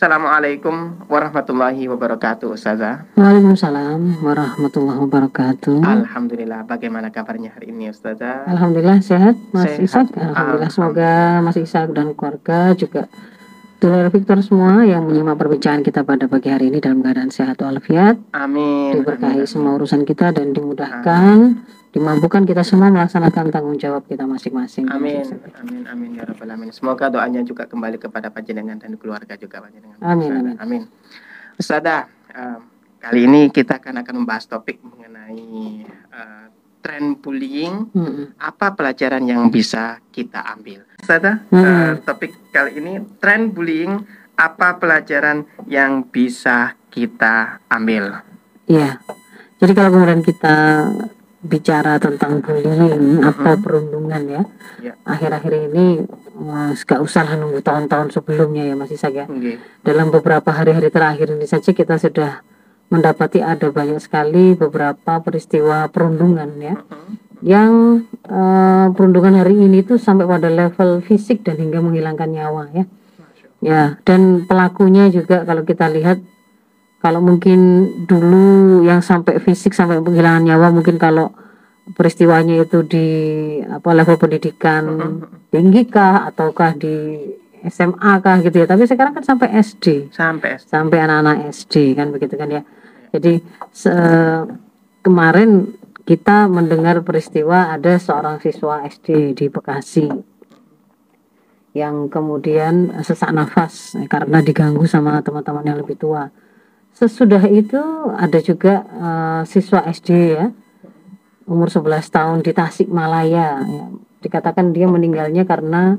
[0.00, 3.04] Assalamualaikum warahmatullahi wabarakatuh, Ustazah.
[3.20, 5.76] Waalaikumsalam warahmatullahi wabarakatuh.
[5.84, 8.48] Alhamdulillah, bagaimana kabarnya hari ini, Ustazah?
[8.48, 10.08] Alhamdulillah sehat, Mas Sehat.
[10.08, 10.16] Ishak.
[10.16, 13.12] Alhamdulillah semoga Mas Ishak dan keluarga juga
[13.76, 18.16] Dulur Victor semua yang menyimak perbincangan kita pada pagi hari ini dalam keadaan sehat walafiat,
[18.32, 18.96] Amin.
[18.96, 19.52] diberkahi amin.
[19.52, 24.86] semua urusan kita dan dimudahkan, dimampukan kita semua melaksanakan tanggung jawab kita masing-masing.
[24.86, 25.26] Amin,
[25.58, 26.70] amin, amin ya rabbal alamin.
[26.70, 29.98] Semoga doanya juga kembali kepada panjenengan dan keluarga juga panjenengan.
[29.98, 30.38] Amin, Ustazah.
[30.38, 30.56] amin.
[30.62, 30.82] amin.
[31.58, 32.60] Ustazah, em,
[32.96, 36.46] kali ini kita akan akan membahas topik mengenai eh,
[36.80, 37.90] tren bullying.
[37.92, 38.38] Mm-mm.
[38.38, 40.86] Apa pelajaran yang bisa kita ambil?
[41.02, 41.60] Ustazah, Hmm.
[41.60, 43.98] eh, topik kali ini tren bullying.
[44.40, 48.24] Apa pelajaran yang bisa kita ambil?
[48.64, 48.96] Iya.
[49.60, 50.56] Jadi kalau kemudian kita
[51.40, 54.42] bicara tentang bullying atau perundungan ya,
[54.80, 54.92] Ya.
[55.08, 56.04] akhir-akhir ini
[56.36, 59.24] mas gak usah nunggu tahun-tahun sebelumnya ya Mas Ishak ya.
[59.24, 59.56] Nggih.
[59.80, 62.44] Dalam beberapa hari-hari terakhir ini saja kita sudah
[62.92, 67.12] mendapati ada banyak sekali beberapa peristiwa perundungan ya, Mhm.
[67.40, 67.72] yang
[68.20, 72.84] eh, perundungan hari ini tuh sampai pada level fisik dan hingga menghilangkan nyawa ya.
[73.60, 76.20] Ya, dan pelakunya juga kalau kita lihat
[77.00, 81.32] kalau mungkin dulu yang sampai fisik sampai penghilangan nyawa mungkin kalau
[81.96, 83.06] peristiwanya itu di
[83.66, 84.84] apa level pendidikan
[85.48, 87.24] tinggi kah ataukah di
[87.66, 88.66] SMA kah gitu ya.
[88.68, 92.62] Tapi sekarang kan sampai SD, Sampai sampai anak-anak SD kan begitu kan ya.
[93.12, 93.42] Jadi
[93.74, 94.48] se-
[95.04, 95.76] kemarin
[96.08, 100.08] kita mendengar peristiwa ada seorang siswa SD di Bekasi
[101.70, 106.32] yang kemudian sesak nafas karena diganggu sama teman-teman yang lebih tua.
[107.00, 107.80] Sesudah itu
[108.12, 110.52] ada juga eh, siswa SD ya
[111.50, 113.84] umur 11 tahun di Tasikmalaya ya.
[114.20, 115.98] Dikatakan dia meninggalnya karena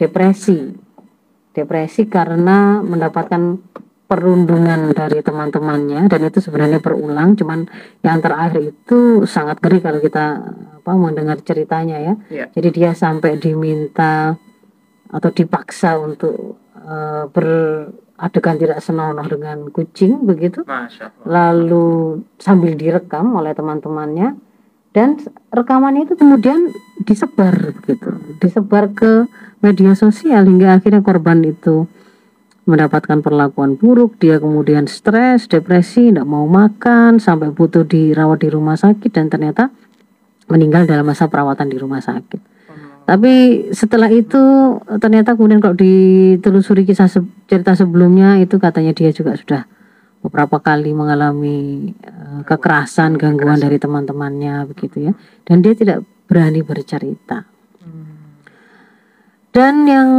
[0.00, 0.72] depresi.
[1.52, 3.60] Depresi karena mendapatkan
[4.06, 7.66] perundungan dari teman-temannya dan itu sebenarnya berulang cuman
[8.06, 10.26] yang terakhir itu sangat ngeri kalau kita
[10.80, 12.14] apa mendengar ceritanya ya.
[12.30, 12.44] Iya.
[12.54, 14.38] Jadi dia sampai diminta
[15.10, 17.24] atau dipaksa untuk eh,
[18.16, 20.64] beradegan tidak senonoh dengan kucing begitu.
[21.28, 24.40] Lalu sambil direkam oleh teman-temannya.
[24.96, 25.20] Dan
[25.52, 26.72] rekamannya itu kemudian
[27.04, 29.28] disebar begitu disebar ke
[29.60, 31.84] media sosial hingga akhirnya korban itu
[32.64, 34.16] mendapatkan perlakuan buruk.
[34.16, 39.68] Dia kemudian stres depresi tidak mau makan sampai butuh dirawat di rumah sakit dan ternyata
[40.48, 42.55] meninggal dalam masa perawatan di rumah sakit
[43.06, 44.42] tapi setelah itu
[44.98, 49.62] ternyata kemudian kalau ditelusuri kisah se- cerita sebelumnya itu katanya dia juga sudah
[50.26, 55.12] beberapa kali mengalami eh, kekerasan, gangguan dari teman-temannya begitu ya.
[55.46, 57.46] Dan dia tidak berani bercerita.
[59.54, 60.10] Dan yang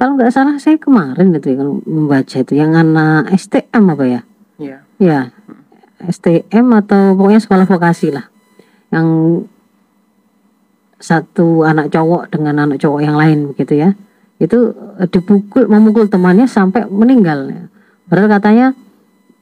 [0.00, 4.20] kalau nggak salah saya kemarin itu ya kalau membaca itu yang anak STM apa ya?
[4.56, 4.78] Iya.
[4.96, 5.20] Ya,
[6.08, 8.32] STM atau pokoknya sekolah vokasi lah.
[8.88, 9.06] Yang
[11.02, 13.98] satu anak cowok dengan anak cowok yang lain begitu ya.
[14.38, 17.68] Itu eh, dipukul memukul temannya sampai meninggal.
[18.06, 18.66] Padahal katanya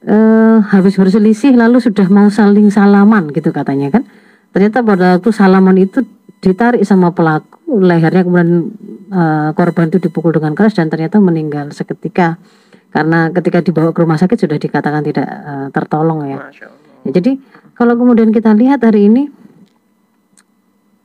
[0.03, 4.03] eh, habis berselisih lalu sudah mau saling salaman gitu katanya kan.
[4.51, 6.03] Ternyata pada waktu salaman itu
[6.41, 8.73] ditarik sama pelaku lehernya kemudian
[9.13, 12.41] eh, korban itu dipukul dengan keras dan ternyata meninggal seketika
[12.91, 16.37] karena ketika dibawa ke rumah sakit sudah dikatakan tidak eh, tertolong ya.
[17.07, 17.39] Ya, jadi
[17.77, 19.31] kalau kemudian kita lihat hari ini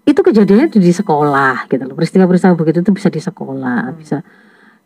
[0.07, 1.99] itu kejadiannya di sekolah gitu loh.
[1.99, 4.23] Peristiwa-peristiwa begitu itu bisa di sekolah, bisa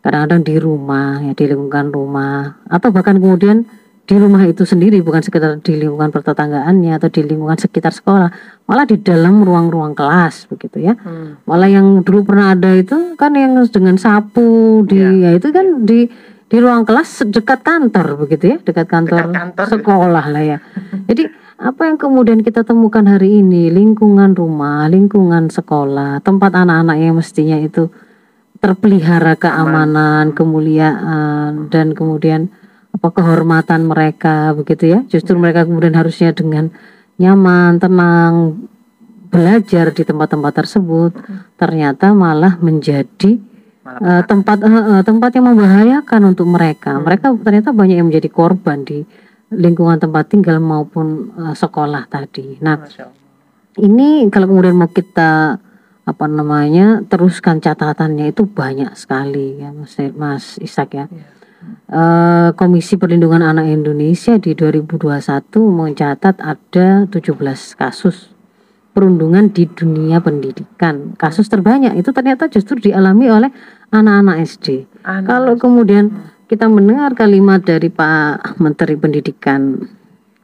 [0.01, 3.69] kadang-kadang di rumah ya di lingkungan rumah atau bahkan kemudian
[4.01, 8.33] di rumah itu sendiri bukan sekedar di lingkungan pertetanggaannya atau di lingkungan sekitar sekolah,
[8.65, 10.97] malah di dalam ruang-ruang kelas begitu ya.
[10.97, 11.37] Hmm.
[11.45, 16.09] Malah yang dulu pernah ada itu kan yang dengan sapu di ya itu kan di
[16.51, 19.65] di ruang kelas dekat kantor begitu ya, dekat kantor, Dekat kantor.
[19.71, 20.57] sekolah lah ya.
[21.07, 27.15] Jadi apa yang kemudian kita temukan hari ini lingkungan rumah, lingkungan sekolah, tempat anak-anak yang
[27.15, 27.87] mestinya itu
[28.59, 32.51] terpelihara keamanan, kemuliaan dan kemudian
[32.91, 34.99] apa kehormatan mereka begitu ya.
[35.07, 36.67] Justru mereka kemudian harusnya dengan
[37.15, 38.59] nyaman, tenang
[39.31, 41.15] belajar di tempat-tempat tersebut
[41.55, 43.39] ternyata malah menjadi
[43.99, 46.95] Eh, tempat eh, eh, tempat yang membahayakan untuk mereka.
[47.01, 49.03] Mereka ternyata banyak yang menjadi korban di
[49.51, 52.55] lingkungan tempat tinggal maupun sekolah tadi.
[52.63, 52.87] Nah,
[53.83, 55.59] ini kalau kemudian mau kita
[56.01, 61.05] apa namanya teruskan catatannya itu banyak sekali ya Mas Mas Ishak ya.
[61.11, 61.41] Iya.
[61.91, 68.31] Eh, Komisi Perlindungan Anak Indonesia di 2021 mencatat ada 17 kasus
[68.95, 71.13] perundungan di dunia pendidikan.
[71.19, 73.51] Kasus terbanyak itu ternyata justru dialami oleh
[73.91, 74.87] anak-anak SD.
[75.03, 79.87] Anak Kalau kemudian kita mendengar kalimat dari Pak Menteri Pendidikan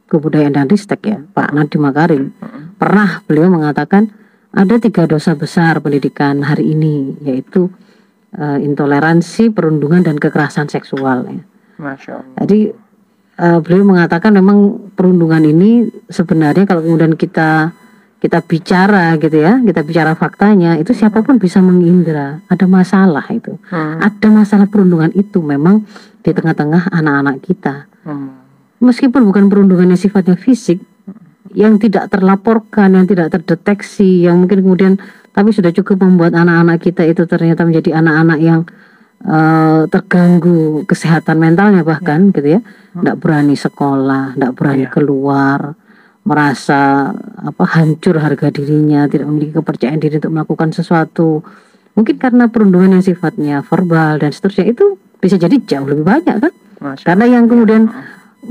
[0.08, 2.24] Kebudayaan dan Ristek ya, Pak Nadiem Makarim,
[2.80, 4.08] pernah beliau mengatakan
[4.56, 7.68] ada tiga dosa besar pendidikan hari ini, yaitu
[8.40, 11.28] uh, intoleransi, perundungan dan kekerasan seksual.
[11.28, 11.44] Ya.
[11.76, 12.36] Masya Allah.
[12.40, 12.60] Jadi
[13.36, 17.76] uh, beliau mengatakan memang perundungan ini sebenarnya kalau kemudian kita
[18.18, 22.42] kita bicara gitu ya, kita bicara faktanya, itu siapa pun bisa mengindra.
[22.50, 23.54] Ada masalah itu.
[23.70, 24.02] Hmm.
[24.02, 25.86] Ada masalah perundungan itu memang
[26.26, 27.86] di tengah-tengah anak-anak kita.
[28.02, 28.42] Hmm.
[28.82, 30.82] Meskipun bukan perundungan yang sifatnya fisik,
[31.54, 34.94] yang tidak terlaporkan, yang tidak terdeteksi, yang mungkin kemudian
[35.30, 38.60] tapi sudah cukup membuat anak-anak kita itu ternyata menjadi anak-anak yang
[39.22, 42.60] uh, terganggu kesehatan mentalnya bahkan gitu ya,
[42.98, 44.90] tidak berani sekolah, tidak berani Iya.
[44.90, 45.60] keluar,
[46.26, 51.40] merasa apa hancur harga dirinya, tidak memiliki kepercayaan diri untuk melakukan sesuatu.
[51.96, 56.52] Mungkin karena perundungan yang sifatnya verbal dan seterusnya itu bisa jadi jauh lebih banyak kan?
[56.78, 57.90] Masya Karena yang kemudian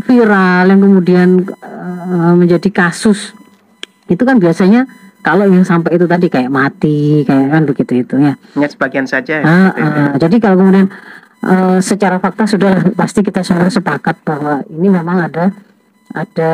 [0.04, 3.32] viral, yang kemudian eh, menjadi kasus
[4.08, 4.88] itu kan biasanya
[5.24, 8.34] kalau yang sampai itu tadi kayak mati, kayak kan begitu itu ya.
[8.56, 9.44] Hanya sebagian saja ya.
[9.44, 10.00] Ah, seperti itu.
[10.00, 10.88] ah, jadi kalau kemudian
[11.44, 15.52] eh, secara fakta sudah pasti kita semua sepakat bahwa ini memang ada
[16.14, 16.52] ada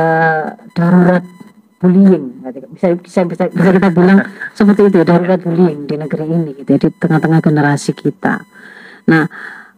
[0.73, 1.23] darurat
[1.83, 2.39] bullying.
[2.73, 4.23] Bisa bisa bisa, bisa kita bilang
[4.57, 8.41] seperti itu ya darurat bullying di negeri ini gitu ya di tengah-tengah generasi kita.
[9.11, 9.27] Nah,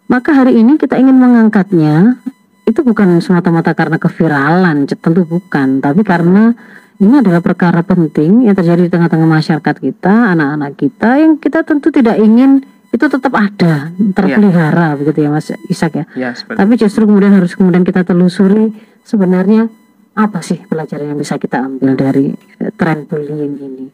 [0.06, 2.22] maka hari ini kita ingin mengangkatnya.
[2.66, 6.50] Itu bukan semata-mata karena keviralan, tentu bukan, tapi karena
[6.98, 11.94] ini adalah perkara penting yang terjadi di tengah-tengah masyarakat kita, anak-anak kita yang kita tentu
[11.94, 16.06] tidak ingin itu tetap ada, terpelihara begitu ya Mas Isak ya.
[16.16, 18.72] Ya, Tapi justru kemudian harus kemudian kita telusuri
[19.06, 19.70] sebenarnya
[20.18, 23.86] apa sih pelajaran yang bisa kita ambil dari eh, tren bullying ini?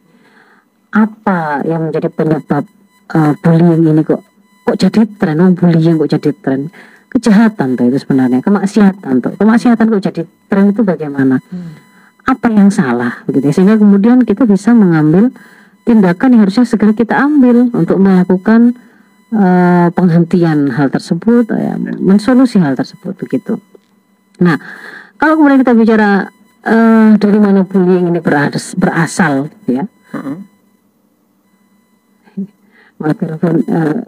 [0.92, 2.64] Apa yang menjadi penyebab
[3.12, 4.24] eh, bullying ini kok
[4.64, 5.36] kok jadi tren?
[5.44, 6.72] Oh, bullying kok jadi tren?
[7.12, 9.36] Kejahatan tuh itu sebenarnya, kemaksiatan tuh.
[9.36, 11.36] Kemaksiatan kok jadi tren itu bagaimana?
[12.24, 13.54] Apa yang salah begitu ya?
[13.54, 15.28] Sehingga kemudian kita bisa mengambil
[15.84, 18.78] tindakan yang harusnya segera kita ambil untuk melakukan
[19.34, 23.60] eh, penghentian hal tersebut, ya, mensolusi hal tersebut begitu.
[24.40, 24.56] Nah,
[25.22, 26.10] kalau kemudian kita bicara
[26.66, 30.36] eh, dari mana bullying ini beras- berasal, ya, Mm-mm.
[32.98, 34.02] mikrofon eh,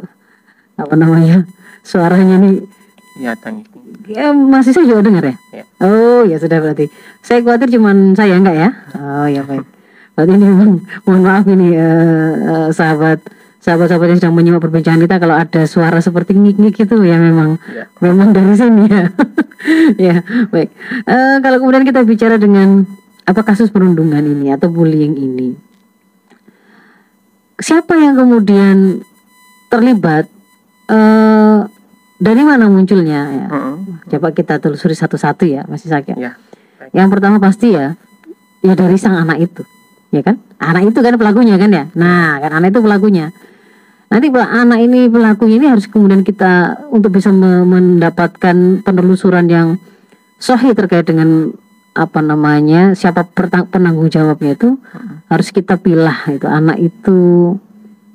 [0.75, 1.47] apa namanya
[1.87, 2.67] suaranya nih,
[3.15, 3.63] Ya, you.
[4.11, 5.35] ya masih saya juga dengar ya?
[5.55, 5.65] Ya.
[5.79, 6.91] Oh ya sudah berarti.
[7.23, 8.71] Saya khawatir cuman saya enggak ya?
[8.99, 9.63] Oh ya baik.
[10.19, 10.47] Berarti ini
[11.07, 13.23] mohon maaf ini eh, eh, sahabat
[13.65, 17.89] sahabat-sahabat yang sedang menyimak perbincangan kita kalau ada suara seperti ngik-ngik itu ya memang Ya.
[18.05, 19.09] memang dari sini ya.
[20.13, 20.17] ya
[20.53, 20.69] baik.
[21.09, 22.85] Eh, kalau kemudian kita bicara dengan
[23.25, 25.57] apa kasus perundungan ini atau bullying ini,
[27.57, 29.01] siapa yang kemudian
[29.73, 30.29] terlibat?
[30.85, 31.59] eh
[32.21, 33.21] dari mana munculnya?
[33.33, 33.47] Ya?
[34.13, 36.17] Coba kita telusuri satu-satu ya, Mas Isak ya.
[36.21, 36.33] Ya.
[36.93, 37.97] Yang pertama pasti ya,
[38.61, 39.65] ya dari sang anak itu,
[40.13, 40.37] ya kan?
[40.61, 41.85] Anak itu kan pelakunya kan ya.
[41.97, 43.33] Nah, kan anak itu pelakunya.
[44.15, 49.75] Nanti anak ini pelakunya ini harus kemudian kita untuk bisa me- mendapatkan penelusuran yang
[50.39, 51.51] sahih terkait dengan
[51.99, 53.27] apa namanya siapa
[53.71, 54.79] penanggung jawabnya itu
[55.27, 57.55] harus kita pilah itu anak itu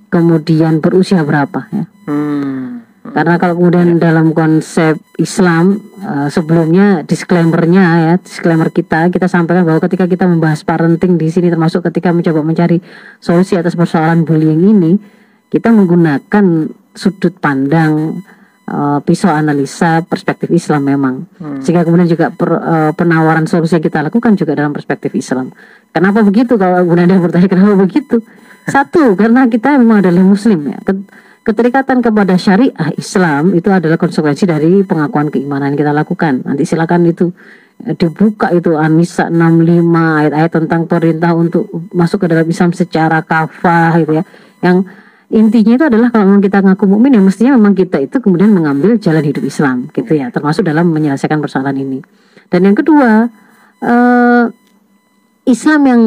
[0.07, 1.85] kemudian berusia berapa ya.
[2.07, 2.83] Hmm.
[3.15, 9.79] karena kalau kemudian dalam konsep Islam eh, sebelumnya disclaimernya ya disclaimer kita kita sampaikan bahwa
[9.87, 12.83] ketika kita membahas parenting di sini termasuk ketika mencoba mencari
[13.23, 15.18] solusi atas persoalan bullying ini
[15.49, 16.45] kita menggunakan
[16.93, 18.21] sudut pandang
[18.65, 21.57] eh, pisau analisa perspektif Islam memang Hmm.
[21.57, 25.49] sehingga kemudian juga per- eh, penawaran solusi yang kita lakukan juga dalam perspektif Islam.
[25.89, 26.53] Kenapa begitu?
[26.53, 28.21] Kalau kemudian ada bertanya kenapa begitu?
[28.69, 30.77] Satu, karena kita memang adalah Muslim ya.
[30.85, 36.45] Ket- Keterikatan kepada syariah Islam itu adalah konsekuensi dari pengakuan keimanan yang kita lakukan.
[36.45, 37.33] Nanti silakan itu
[37.81, 39.81] eh, dibuka itu An-Nisa 65
[40.21, 44.23] ayat-ayat tentang perintah untuk masuk ke dalam Islam secara kafah gitu ya.
[44.61, 44.77] Yang
[45.29, 48.97] intinya itu adalah kalau memang kita ngaku mukmin ya mestinya memang kita itu kemudian mengambil
[48.97, 50.33] jalan hidup Islam gitu ya.
[50.33, 52.01] Termasuk dalam menyelesaikan persoalan ini.
[52.49, 53.29] Dan yang kedua
[53.85, 54.43] eh,
[55.45, 56.01] Islam yang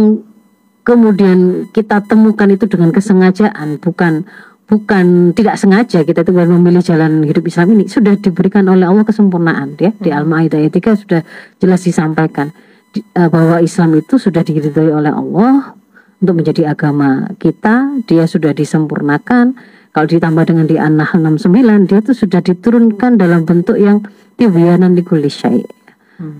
[0.83, 4.26] kemudian kita temukan itu dengan kesengajaan bukan
[4.67, 9.79] bukan tidak sengaja kita itu memilih jalan hidup Islam ini sudah diberikan oleh Allah kesempurnaan
[9.79, 9.95] ya.
[9.95, 11.21] Di Al-Maidah ayat 3 sudah
[11.62, 12.50] jelas disampaikan
[12.91, 15.79] di- eh, bahwa Islam itu sudah diridhoi oleh Allah
[16.23, 19.59] untuk menjadi agama kita dia sudah disempurnakan.
[19.93, 24.00] Kalau ditambah dengan di An-Nahl 69 dia itu sudah diturunkan dalam bentuk yang
[24.41, 25.67] tibyanan likulli syai'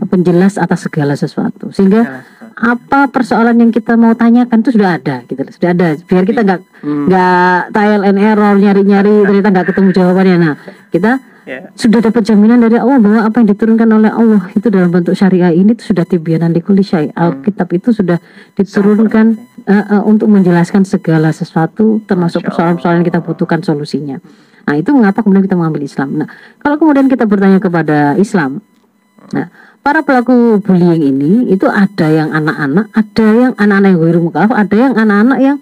[0.09, 1.75] penjelas atas segala sesuatu.
[1.75, 2.23] Sehingga
[2.53, 5.89] apa persoalan yang kita mau tanyakan itu sudah ada gitu sudah ada.
[5.99, 7.07] Biar kita nggak Hmm.
[7.11, 10.37] nggak trial and error nyari-nyari ternyata nggak ketemu jawabannya.
[10.39, 10.55] Nah
[10.91, 11.75] kita Ya.
[11.75, 15.51] sudah dapat jaminan dari Allah bahwa apa yang diturunkan oleh Allah itu dalam bentuk syariah
[15.51, 17.11] ini itu sudah tibyanan likuli syai.
[17.11, 18.23] Alkitab itu sudah
[18.55, 19.27] diturunkan
[19.67, 24.23] eh, eh, untuk menjelaskan segala sesuatu termasuk persoalan-persoalan yang kita butuhkan solusinya.
[24.63, 26.23] Nah, itu mengapa kemudian kita mengambil Islam.
[26.23, 26.29] Nah,
[26.63, 28.63] kalau kemudian kita bertanya kepada Islam,
[29.35, 29.51] nah,
[29.83, 34.77] para pelaku bullying ini itu ada yang anak-anak, ada yang anak-anak yang wiru mukallaf, ada
[34.79, 35.57] yang anak-anak yang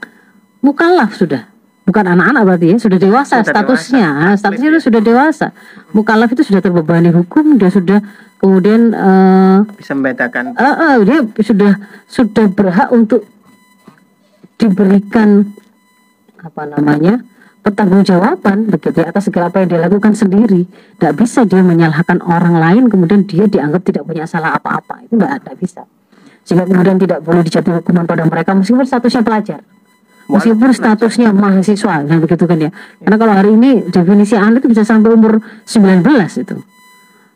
[0.60, 1.49] mukallaf sudah.
[1.90, 4.06] Bukan anak-anak berarti ya, sudah dewasa Sudah statusnya.
[4.14, 5.46] dewasa, Nah, statusnya itu sudah dewasa.
[5.90, 7.98] Mukallaf itu sudah terbebani hukum, dia sudah
[8.38, 11.72] kemudian eh Bisa membedakan eh, eh, dia sudah
[12.06, 13.26] sudah berhak untuk
[14.54, 15.50] diberikan
[16.38, 17.26] apa namanya
[17.60, 20.70] pertanggungjawaban begitu ya, atas segala apa yang dia lakukan sendiri.
[20.70, 25.42] Tidak bisa dia menyalahkan orang lain kemudian dia dianggap tidak punya salah apa-apa itu tidak
[25.42, 25.82] ada bisa.
[26.46, 29.60] Sehingga kemudian tidak boleh dijatuhi hukuman pada mereka meskipun statusnya pelajar.
[30.30, 32.70] Meskipun statusnya mahasiswa dan begitu kan ya.
[33.02, 36.06] Karena kalau hari ini definisi anak itu bisa sampai umur 19
[36.42, 36.56] itu.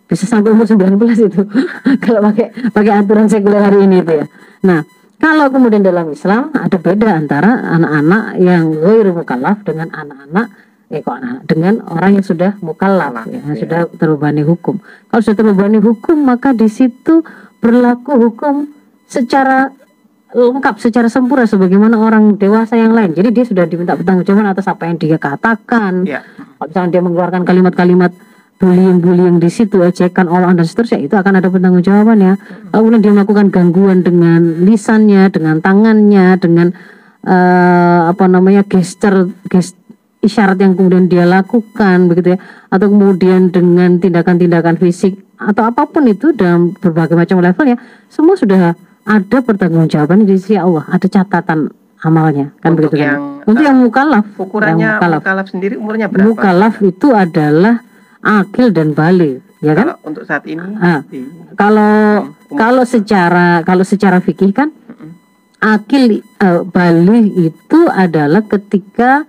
[0.06, 0.94] Bisa sampai umur 19
[1.26, 1.40] itu.
[2.04, 4.26] kalau pakai pakai aturan sekuler hari ini itu ya.
[4.64, 4.80] Nah,
[5.18, 10.46] kalau kemudian dalam Islam ada beda antara anak-anak yang ghairu mukallaf dengan anak-anak
[10.92, 13.60] eh kok anak dengan orang yang sudah mukallaf ya, yang ya.
[13.64, 14.78] sudah terbebani hukum.
[15.10, 17.24] Kalau sudah terbebani hukum maka di situ
[17.58, 18.68] berlaku hukum
[19.08, 19.72] secara
[20.34, 23.14] lengkap secara sempurna sebagaimana orang dewasa yang lain.
[23.14, 26.02] Jadi dia sudah diminta pertanggungjawaban atas apa yang dia katakan.
[26.58, 28.10] Kalau misalnya dia mengeluarkan kalimat-kalimat
[28.58, 32.34] bullying-bullying di situ, ejekan orang dan seterusnya, itu akan ada pertanggungjawaban ya.
[32.70, 36.74] Kalau kemudian dia melakukan gangguan dengan lisannya, dengan tangannya, dengan
[37.22, 39.78] eh, apa namanya gesture, gest
[40.24, 42.38] isyarat yang kemudian dia lakukan begitu ya,
[42.72, 48.34] atau kemudian dengan tindakan-tindakan fisik atau apa pun itu dalam berbagai macam level ya, semua
[48.34, 48.72] sudah
[49.04, 51.68] ada pertanggungjawaban di sisi Allah, ada catatan
[52.00, 53.04] amalnya kan Untuk begitu kan.
[53.06, 55.20] yang, Untuk eh, yang mukallaf, ukurannya yang mukallaf.
[55.20, 56.24] mukallaf sendiri umurnya berapa?
[56.26, 57.74] Mukallaf itu adalah
[58.20, 59.86] akil dan balik, ya kan?
[59.86, 61.00] Kalau untuk saat ini Ah.
[61.04, 61.92] di- Kalau
[62.24, 65.10] Hmm, kalau secara kalau secara fikih kan Mm-mm.
[65.60, 69.24] akil eh, balik itu adalah ketika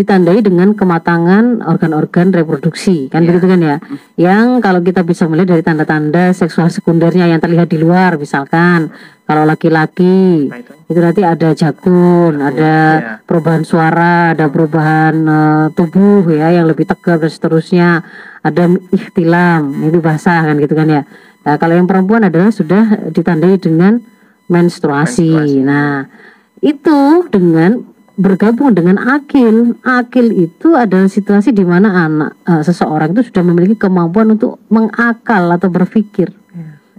[0.00, 3.28] ditandai dengan kematangan organ-organ reproduksi kan Ya.
[3.36, 3.76] begitu kan ya
[4.16, 8.88] yang kalau kita bisa melihat dari tanda-tanda seksual sekundernya yang terlihat di luar misalkan
[9.28, 10.72] kalau laki-laki Apa itu?
[10.90, 13.22] itu nanti ada jakun, ada ya.
[13.22, 18.02] perubahan suara, ada perubahan eh, tubuh ya yang lebih tegap dan seterusnya,
[18.42, 21.02] ada ikhtilam, itu basah kan gitu kan ya.
[21.46, 24.02] Nah kalau yang perempuan adalah sudah ditandai dengan
[24.50, 25.30] menstruasi.
[25.30, 25.62] Menstruasi.
[25.62, 26.10] Nah
[26.58, 27.86] itu dengan
[28.20, 33.80] bergabung dengan akil, akil itu adalah situasi di mana anak eh, seseorang itu sudah memiliki
[33.80, 36.36] kemampuan untuk mengakal atau berpikir.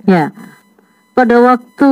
[0.09, 0.33] Ya,
[1.13, 1.91] pada waktu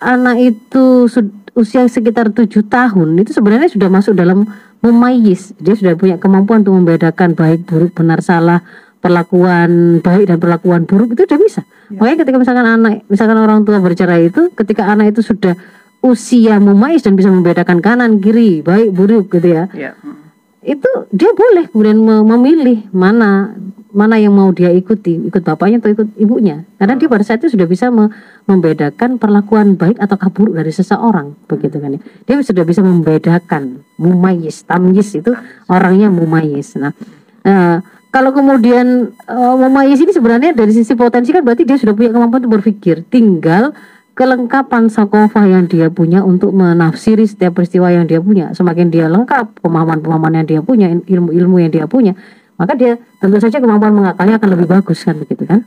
[0.00, 1.04] anak itu
[1.52, 4.48] usia sekitar tujuh tahun itu sebenarnya sudah masuk dalam
[4.80, 5.52] memayis.
[5.60, 8.64] Dia sudah punya kemampuan untuk membedakan baik buruk benar salah
[9.04, 11.60] perlakuan baik dan perlakuan buruk itu sudah bisa.
[11.92, 15.52] Makanya ketika misalkan anak misalkan orang tua berbicara itu ketika anak itu sudah
[16.04, 19.64] usia memayis dan bisa membedakan kanan kiri baik buruk gitu ya.
[19.72, 20.20] Mm.
[20.64, 23.52] itu dia boleh kemudian me- memilih mana
[23.94, 26.66] mana yang mau dia ikuti ikut bapaknya atau ikut ibunya.
[26.80, 28.10] Karena dia pada saat itu sudah bisa me-
[28.44, 32.00] membedakan perlakuan baik atau buruk dari seseorang begitu kan ya.
[32.26, 35.32] Dia sudah bisa membedakan mumayis tamyiz itu
[35.70, 36.74] orangnya mumayis.
[36.74, 36.90] Nah
[37.46, 37.78] eh,
[38.10, 42.44] kalau kemudian eh, mumayis ini sebenarnya dari sisi potensi kan berarti dia sudah punya kemampuan
[42.44, 43.06] untuk berpikir.
[43.06, 43.76] Tinggal
[44.14, 48.54] kelengkapan sakofah yang dia punya untuk menafsiri setiap peristiwa yang dia punya.
[48.54, 52.14] Semakin dia lengkap pemahaman-pemahaman yang dia punya, ilmu-ilmu yang dia punya,
[52.54, 55.66] maka dia tentu saja kemampuan mengakalnya akan lebih bagus kan begitu kan.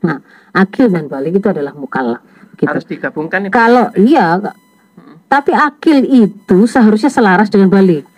[0.00, 0.24] Nah,
[0.56, 2.24] akil dan balik itu adalah mukallaf
[2.56, 2.64] gitu.
[2.64, 3.52] Harus digabungkan nih.
[3.52, 4.40] Kalau iya,
[5.28, 8.08] tapi akil itu seharusnya selaras dengan balik,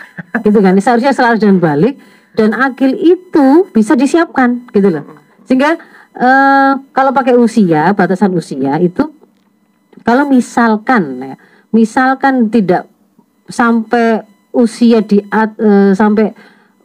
[0.47, 0.79] gitu kan?
[0.79, 1.99] Seharusnya selaras dengan balik
[2.38, 5.03] dan akil itu bisa disiapkan, gitu loh.
[5.50, 5.75] Sehingga
[6.15, 9.17] eh, kalau pakai usia, batasan usia itu
[10.09, 11.37] kalau misalkan, ya,
[11.69, 12.88] misalkan tidak
[13.45, 14.25] sampai
[14.57, 16.33] usia di eh, sampai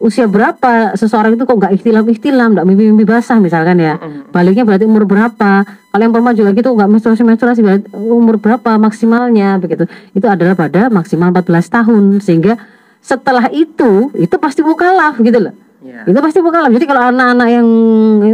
[0.03, 3.95] usia berapa seseorang itu kok nggak ikhtilam ikhtilam nggak mimpi mimpi basah misalkan ya.
[4.35, 5.63] Baliknya berarti umur berapa.
[5.63, 9.87] Kalau yang perempuan juga gitu nggak menstruasi menstruasi berarti umur berapa maksimalnya begitu.
[10.11, 11.47] Itu adalah pada maksimal 14
[11.79, 12.59] tahun sehingga
[12.99, 15.55] setelah itu itu pasti mukalaf gitu loh.
[15.83, 16.07] Ya.
[16.07, 17.67] itu pasti mukalaf jadi kalau anak-anak yang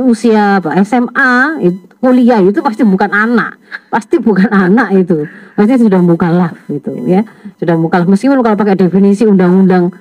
[0.05, 1.34] usia apa SMA
[1.65, 3.59] itu, kuliah itu pasti bukan anak.
[3.91, 5.27] Pasti bukan anak itu.
[5.53, 7.27] Pasti sudah mukalaf gitu ya.
[7.59, 9.91] Sudah mukalaf meskipun kalau pakai definisi undang-undang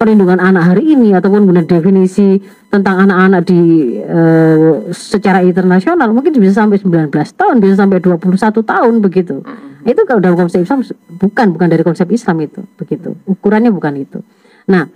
[0.00, 2.42] perlindungan anak hari ini ataupun benar definisi
[2.74, 3.60] tentang anak-anak di
[4.02, 8.26] eh, secara internasional mungkin bisa sampai 19 tahun bisa sampai 21
[8.66, 9.46] tahun begitu.
[9.86, 10.82] Itu kalau dalam konsep Islam
[11.22, 13.14] bukan bukan dari konsep Islam itu begitu.
[13.30, 14.18] Ukurannya bukan itu.
[14.66, 14.90] Nah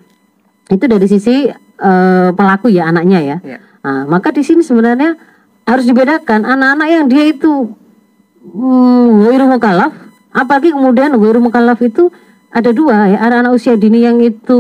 [0.67, 3.39] itu dari sisi eh, pelaku ya anaknya ya.
[3.47, 3.59] Ya.
[3.87, 5.15] Nah, maka di sini sebenarnya
[5.67, 7.75] harus dibedakan anak-anak yang dia itu
[8.47, 9.93] hmm, ghairu mukallaf,
[10.31, 12.09] apalagi kemudian ghairu mukallaf itu
[12.55, 14.57] ada dua ya, anak-anak usia dini yang itu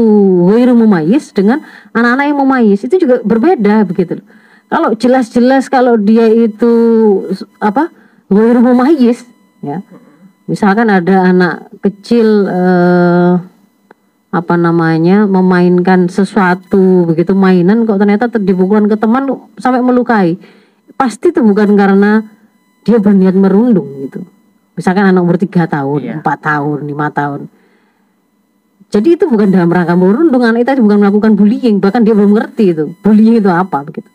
[0.51, 1.63] ghairu mumayyiz dengan
[1.95, 4.21] anak-anak yang mumayyiz itu juga berbeda begitu.
[4.67, 6.73] Kalau jelas-jelas kalau dia itu
[7.63, 7.89] apa
[8.27, 9.25] ghairu mumayyiz
[9.63, 9.81] ya.
[10.51, 13.35] Misalkan ada anak kecil eh,
[14.31, 20.37] apa namanya memainkan sesuatu begitu mainan kok ternyata ter- dipukulkan ke teman sampai melukai
[20.95, 22.23] pasti itu bukan karena
[22.87, 24.23] dia berniat merundung gitu.
[24.79, 26.13] Misalkan anak umur tiga tahun Iya.
[26.23, 27.51] empat tahun lima tahun.
[28.87, 32.71] Jadi itu bukan dalam rangka merundung anak itu bukan melakukan bullying bahkan dia belum ngerti
[32.71, 34.07] itu bullying itu apa begitu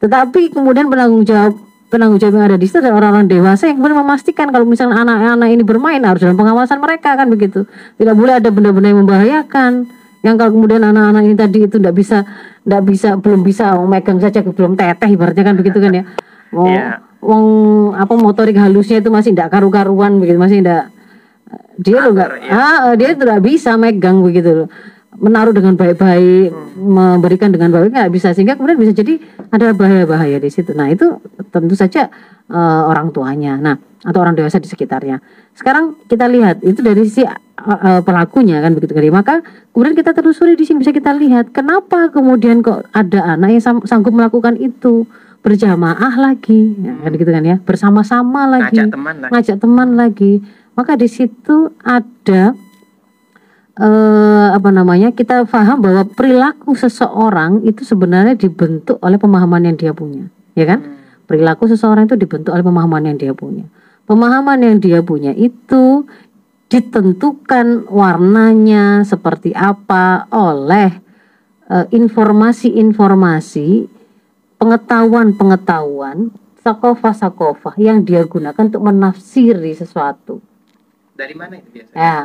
[0.00, 1.56] tetapi kemudian penanggung jawab
[1.88, 5.48] penanggung jawab yang ada di situ adalah orang-orang dewasa yang kemudian memastikan kalau misalnya anak-anak
[5.48, 7.64] ini bermain harus dalam pengawasan mereka kan begitu.
[7.96, 9.88] Tidak boleh ada benda-benda yang membahayakan
[10.20, 12.18] yang kalau kemudian anak-anak ini tadi itu tidak bisa
[12.64, 16.04] tidak bisa belum bisa oh, megang saja belum teteh ibaratnya kan begitu kan ya
[16.52, 17.00] mau Iya.
[17.22, 17.44] wong
[17.96, 20.92] apa motorik halusnya itu masih tidak karu-karuan begitu masih tidak
[21.80, 22.52] dia lo nggak ya.
[22.52, 24.68] ah dia tidak bisa megang begitu loh
[25.18, 28.30] menaruh dengan baik-baik memberikan dengan baik nggak bisa.
[28.30, 29.18] Sehingga kemudian bisa jadi
[29.50, 30.70] ada bahaya-bahaya di situ.
[30.76, 31.18] Nah itu
[31.50, 32.06] tentu saja
[32.46, 33.58] eh, orang tuanya.
[33.58, 35.20] Nah atau orang dewasa di sekitarnya.
[35.52, 39.34] Sekarang kita lihat itu dari sisi eh, pelakunya kan begitu kan maka
[39.76, 44.14] kemudian kita telusuri di sini bisa kita lihat kenapa kemudian kok ada anak yang sanggup
[44.14, 45.04] melakukan itu?
[45.40, 47.56] Berjamaah lagi ya, kan gitu kan ya.
[47.64, 48.76] Bersama-sama lagi.
[48.76, 49.28] Ngajak teman lah.
[49.32, 50.32] ngajak teman lagi.
[50.76, 52.52] Maka di situ ada
[53.80, 59.92] eh apa namanya kita paham bahwa perilaku seseorang itu sebenarnya dibentuk oleh pemahaman yang dia
[59.96, 61.00] punya ya kan Hmm.
[61.24, 63.64] perilaku seseorang itu dibentuk oleh pemahaman yang dia punya
[64.04, 66.04] pemahaman yang dia punya itu
[66.68, 71.00] ditentukan warnanya seperti apa oleh
[71.66, 73.88] eh, informasi-informasi
[74.60, 76.28] pengetahuan-pengetahuan
[76.60, 80.44] sakofah-sakofah yang dia gunakan untuk menafsiri sesuatu
[81.16, 81.96] Dari mana itu biasanya?
[81.96, 82.18] Ya,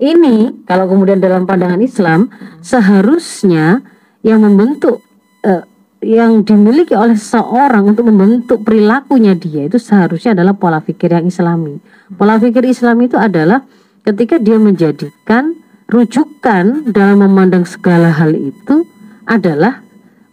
[0.00, 2.32] ini kalau kemudian dalam pandangan Islam
[2.64, 3.84] seharusnya
[4.24, 5.04] yang membentuk
[5.44, 5.64] eh,
[6.00, 11.76] yang dimiliki oleh seseorang untuk membentuk perilakunya dia itu seharusnya adalah pola pikir yang Islami.
[12.16, 13.60] Pola pikir Islam itu adalah
[14.00, 15.52] ketika dia menjadikan
[15.92, 18.88] rujukan dalam memandang segala hal itu
[19.28, 19.84] adalah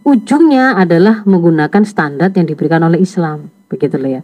[0.07, 4.21] ujungnya adalah menggunakan standar yang diberikan oleh Islam, begitu loh ya.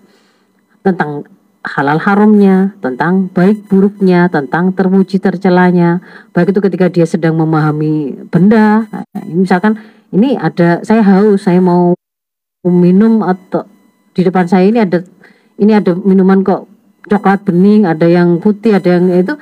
[0.79, 1.27] Tentang
[1.63, 6.03] halal haramnya, tentang baik buruknya, tentang terpuji tercelanya.
[6.35, 9.79] Baik itu ketika dia sedang memahami benda, nah, misalkan
[10.11, 11.95] ini ada saya haus, saya mau
[12.67, 13.63] minum atau
[14.13, 15.03] di depan saya ini ada
[15.57, 16.67] ini ada minuman kok
[17.07, 19.33] coklat bening, ada yang putih, ada yang itu.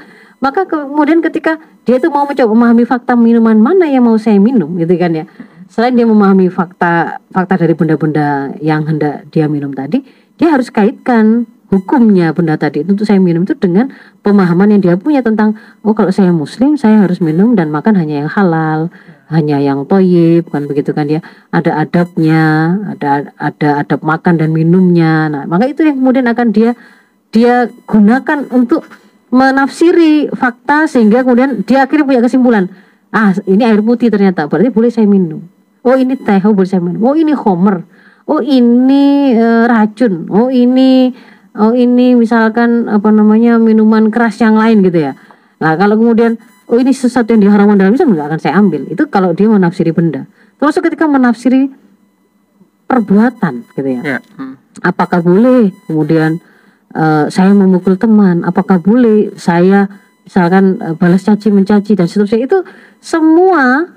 [0.41, 4.73] Maka kemudian ketika dia itu mau mencoba memahami fakta minuman mana yang mau saya minum
[4.77, 5.25] gitu kan ya.
[5.69, 10.01] Selain dia memahami fakta fakta dari benda-benda yang hendak dia minum tadi,
[10.41, 13.87] dia harus kaitkan hukumnya benda tadi itu untuk saya minum itu dengan
[14.21, 15.55] pemahaman yang dia punya tentang
[15.87, 18.91] oh kalau saya muslim saya harus minum dan makan hanya yang halal
[19.31, 21.23] hanya yang toyib kan begitu kan ya
[21.55, 25.31] ada adabnya ada ada adab makan dan minumnya.
[25.31, 26.75] Nah maka itu yang kemudian akan dia
[27.31, 28.83] dia gunakan untuk
[29.31, 32.67] menafsiri fakta sehingga kemudian dia akhirnya punya kesimpulan.
[33.15, 35.47] Ah ini air putih ternyata berarti boleh saya minum.
[35.87, 36.99] Oh ini teh oh boleh saya minum.
[36.99, 37.87] Oh ini homer.
[38.27, 40.27] Oh ini eh, racun.
[40.27, 41.15] Oh ini
[41.57, 45.13] oh ini misalkan apa namanya minuman keras yang lain gitu ya.
[45.59, 46.39] Nah kalau kemudian
[46.71, 48.87] oh ini sesuatu yang diharamkan dalam Islam nggak akan saya ambil.
[48.87, 50.27] Itu kalau dia menafsiri benda.
[50.61, 51.71] Terus ketika menafsiri
[52.87, 54.01] perbuatan gitu ya.
[54.03, 54.19] Ya.
[54.35, 54.59] Hmm.
[54.83, 56.39] apakah boleh kemudian
[56.95, 58.43] eh, saya memukul teman?
[58.43, 59.87] Apakah boleh saya
[60.27, 62.47] misalkan eh, balas caci mencaci dan seterusnya?
[62.47, 62.63] Itu
[62.99, 63.95] semua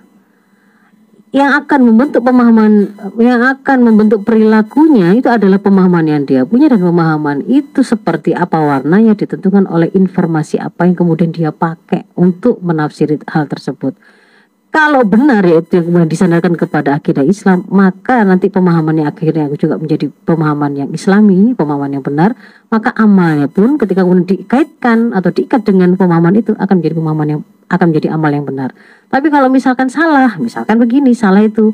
[1.35, 6.79] yang akan membentuk pemahaman yang akan membentuk perilakunya itu adalah pemahaman yang dia punya dan
[6.79, 13.19] pemahaman itu seperti apa warnanya ditentukan oleh informasi apa yang kemudian dia pakai untuk menafsiri
[13.27, 13.99] hal tersebut.
[14.75, 19.79] Kalau benar yaitu yang kemudian disandarkan kepada akidah Islam, maka nanti pemahaman yang akhirnya juga
[19.79, 22.35] menjadi pemahaman yang Islami, pemahaman yang benar,
[22.75, 27.41] maka amalnya pun ketika kemudian dikaitkan atau diikat dengan pemahaman itu akan menjadi pemahaman yang
[27.71, 28.75] akan menjadi amal yang benar.
[29.15, 31.71] Tapi kalau misalkan salah, misalkan begini, salah itu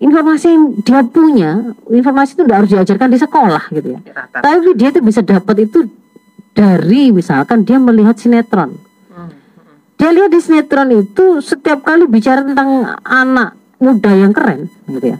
[0.00, 4.00] informasi yang dia punya, informasi itu tidak harus diajarkan di sekolah gitu ya.
[4.32, 5.92] Tapi dia itu bisa dapat itu
[6.56, 8.80] dari misalkan dia melihat sinetron.
[9.94, 15.18] Dia lihat di sinetron itu setiap kali bicara tentang anak muda yang keren, gitu ya.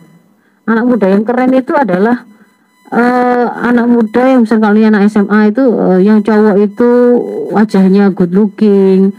[0.65, 2.25] Anak muda yang keren itu adalah
[2.91, 6.91] eh, anak muda yang misalnya kalau anak SMA itu eh, yang cowok itu
[7.55, 9.15] wajahnya good looking,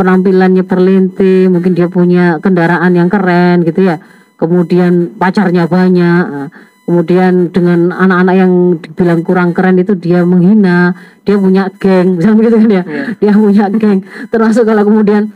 [0.00, 4.00] penampilannya perlinti mungkin dia punya kendaraan yang keren gitu ya
[4.40, 6.48] kemudian pacarnya banyak nah,
[6.90, 10.90] kemudian dengan anak-anak yang dibilang kurang keren itu dia menghina
[11.22, 12.82] dia punya geng misalnya begitu kan ya?
[12.82, 12.82] Iya.
[13.22, 13.98] dia punya geng.
[14.26, 15.30] Termasuk kalau kemudian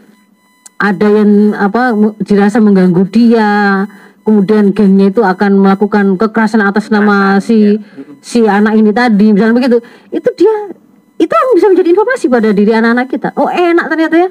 [0.82, 1.94] ada yang apa
[2.26, 3.86] dirasa mengganggu dia
[4.26, 8.02] kemudian gengnya itu akan melakukan kekerasan atas nama si ya.
[8.18, 9.78] si anak ini tadi misalnya begitu.
[10.10, 10.74] Itu dia
[11.22, 13.28] itu yang bisa menjadi informasi pada diri anak-anak kita.
[13.38, 14.28] Oh enak ternyata ya.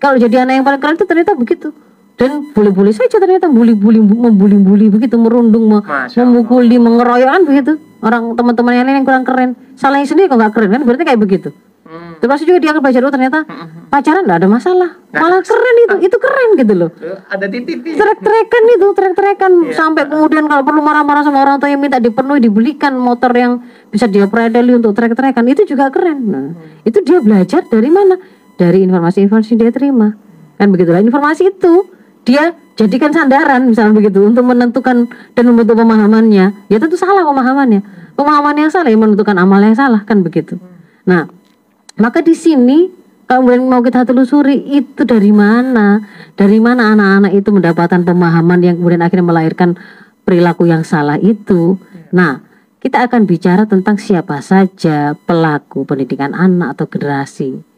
[0.00, 1.76] Kalau jadi anak yang paling keren itu ternyata begitu
[2.14, 5.82] dan boleh-boleh saja ternyata bully-bully membuli-bully begitu merundung me-
[6.14, 7.72] memukuli mengeroyok kan begitu.
[8.04, 9.56] Orang teman-teman yang lain yang kurang keren.
[9.74, 10.80] Salahnya sendiri kok nggak keren kan?
[10.86, 11.50] Berarti kayak begitu.
[11.84, 12.16] Hmm.
[12.16, 13.44] termasuk juga dia akan belajar oh ternyata
[13.92, 14.90] pacaran nggak ada masalah.
[15.12, 16.90] Nggak malah keren itu itu keren gitu loh.
[17.28, 19.52] Ada titik trek-trekan itu trek-trekan.
[19.68, 19.74] Iya.
[19.76, 23.60] sampai kemudian kalau perlu marah-marah sama orang tua yang minta dipenuhi dibelikan motor yang
[23.92, 26.18] bisa dia predeli untuk trek-trekan itu juga keren.
[26.24, 26.46] Nah
[26.88, 28.16] itu dia belajar dari mana?
[28.56, 30.16] Dari informasi-informasi dia terima.
[30.56, 31.93] Kan begitulah informasi itu
[32.24, 37.84] dia jadikan sandaran misalnya begitu untuk menentukan dan membentuk pemahamannya ya tentu salah pemahamannya
[38.18, 40.58] pemahaman yang salah yang menentukan amal yang salah kan begitu
[41.06, 41.30] nah
[41.94, 42.90] maka di sini
[43.28, 46.02] kemudian mau kita telusuri itu dari mana?
[46.34, 49.78] Dari mana anak-anak itu mendapatkan pemahaman yang kemudian akhirnya melahirkan
[50.26, 51.78] perilaku yang salah itu?
[52.10, 52.42] Nah,
[52.82, 57.73] kita akan bicara tentang siapa saja pelaku pendidikan anak atau generasi.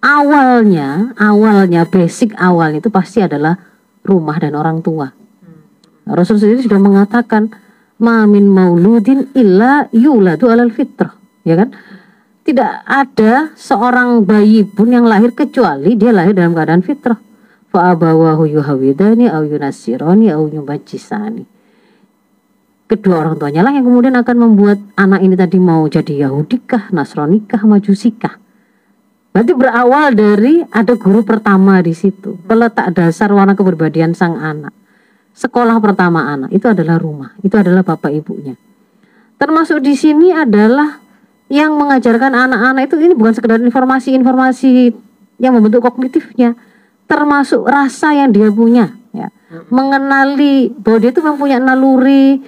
[0.00, 3.52] Awalnya, awalnya basic awalnya itu pasti adalah
[4.00, 5.12] rumah dan orang tua.
[6.08, 7.52] Rasul sendiri sudah mengatakan
[8.00, 11.12] mamin mauludin illa yuladu alal fitrah,
[11.44, 11.76] ya kan?
[12.40, 17.20] Tidak ada seorang bayi pun yang lahir kecuali dia lahir dalam keadaan fitrah.
[17.68, 21.44] Fa abawahu yuhawidani au yunasirani au yumajisani.
[22.90, 27.62] Kedua orang tuanya lah yang kemudian akan membuat anak ini tadi mau jadi Yahudikah, Nasronikah,
[27.62, 28.34] Majusikah.
[29.30, 34.74] Berarti berawal dari ada guru pertama di situ, peletak dasar warna kepribadian sang anak.
[35.38, 38.58] Sekolah pertama anak itu adalah rumah, itu adalah bapak ibunya.
[39.38, 40.98] Termasuk di sini adalah
[41.46, 44.92] yang mengajarkan anak-anak itu ini bukan sekedar informasi-informasi
[45.38, 46.58] yang membentuk kognitifnya,
[47.06, 49.30] termasuk rasa yang dia punya, ya.
[49.70, 52.42] Mengenali bahwa dia itu mempunyai naluri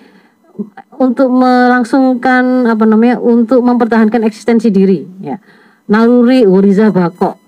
[0.99, 5.41] untuk melangsungkan apa namanya untuk mempertahankan eksistensi diri ya
[5.91, 7.39] naluri Uriza Bako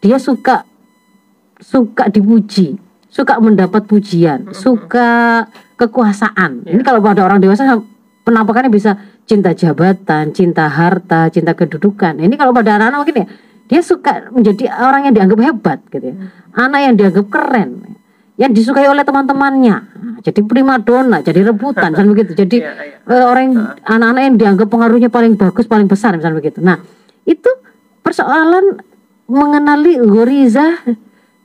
[0.00, 0.64] dia suka
[1.60, 2.78] suka dipuji
[3.10, 5.44] suka mendapat pujian suka
[5.76, 6.68] kekuasaan.
[6.68, 7.64] Ini kalau pada orang dewasa
[8.22, 12.20] penampakannya bisa cinta jabatan cinta harta cinta kedudukan.
[12.20, 13.26] Ini kalau pada anak-anak mungkin ya
[13.70, 16.14] dia suka menjadi orang yang dianggap hebat gitu ya.
[16.58, 17.70] Anak yang dianggap keren
[18.40, 19.76] yang disukai oleh teman-temannya.
[20.20, 22.32] Jadi primadona jadi rebutan misalnya begitu.
[22.36, 23.14] Jadi Iya, iya.
[23.16, 26.60] eh, orang anak-anak yang dianggap pengaruhnya paling bagus paling besar misalnya begitu.
[26.60, 26.76] Nah
[27.24, 27.50] itu
[28.10, 28.82] persoalan
[29.30, 30.82] mengenali goriza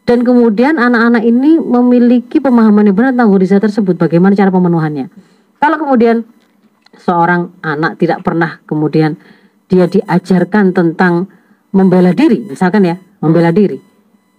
[0.10, 4.01] dan kemudian anak-anak ini memiliki pemahaman yang benar tentang goriza tersebut.
[4.01, 5.13] Bagaimana cara pemenuhannya?
[5.62, 6.25] Kalau kemudian
[6.97, 9.13] seorang anak tidak pernah kemudian
[9.69, 11.30] dia diajarkan tentang
[11.69, 13.78] membela diri misalkan ya membela diri.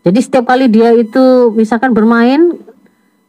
[0.03, 2.59] Jadi setiap kali dia itu misalkan bermain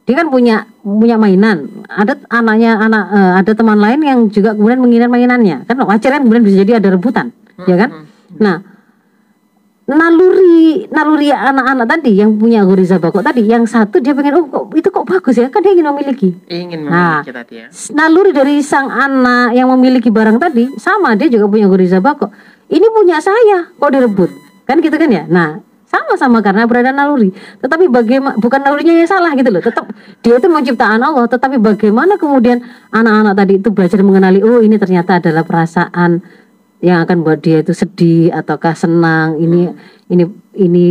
[0.09, 1.85] dia kan punya punya mainan.
[1.85, 5.57] Ada anaknya anak eh, ada teman lain yang juga kemudian menginginkan mainannya.
[5.69, 7.29] Kan wajar kan kemudian bisa jadi ada rebutan
[7.65, 8.09] ya kan?
[8.37, 8.76] Nah
[9.87, 14.63] naluri naluri anak-anak tadi yang punya goriza bakok tadi yang satu dia pengen oh kok
[14.75, 15.47] itu kok bagus ya?
[15.47, 16.35] Kan dia ingin memiliki.
[16.51, 17.23] Ingin Nah.
[17.23, 17.67] memiliki tadi ya.
[17.95, 22.27] naluri dari sang anak yang memiliki barang tadi sama dia juga punya goriza bakok.
[22.67, 24.27] Ini punya saya kok direbut?
[24.67, 25.23] Kan gitu kan ya?
[25.23, 27.31] Nah sama-sama karena berada naluri.
[27.63, 29.63] Tetapi bagaimana bukan nalurinya yang salah gitu loh.
[29.63, 29.87] Tetap
[30.19, 32.59] dia itu menciptaan Allah tetapi bagaimana kemudian
[32.91, 36.19] anak-anak tadi itu belajar mengenali oh ini ternyata adalah perasaan
[36.77, 39.73] yang akan buat dia itu sedih ataukah senang ini
[40.13, 40.85] ini ini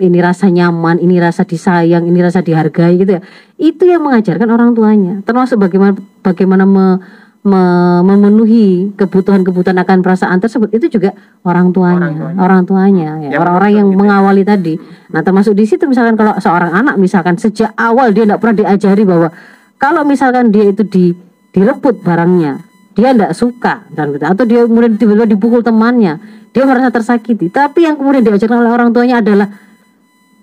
[0.00, 3.22] ini rasa nyaman ini rasa disayang ini rasa dihargai gitu ya.
[3.60, 5.20] Itu yang mengajarkan orang tuanya.
[5.24, 7.00] Termasuk bagaimana bagaimana me-
[7.44, 10.72] me- memenuhi kebutuhan-kebutuhan akan perasaan tersebut.
[10.72, 11.12] Itu juga
[11.44, 12.08] orang tuanya.
[12.08, 12.38] Orang tuanya.
[12.40, 13.28] orang tuanya ya.
[13.36, 14.00] Yang orang-orang yang gitu ya.
[14.00, 14.74] mengawali tadi.
[15.12, 19.04] Nah termasuk di situ misalkan kalau seorang anak misalkan sejak awal dia tidak pernah diajari
[19.04, 19.28] bahwa
[19.76, 21.12] kalau misalkan dia itu di
[21.52, 22.69] direbut barangnya
[23.00, 24.24] dia tidak suka dan gitu.
[24.28, 26.20] Atau dia kemudian tiba-tiba dipukul temannya
[26.52, 27.48] dia merasa tersakiti.
[27.48, 29.48] Tapi yang kemudian diajarkan oleh orang tuanya adalah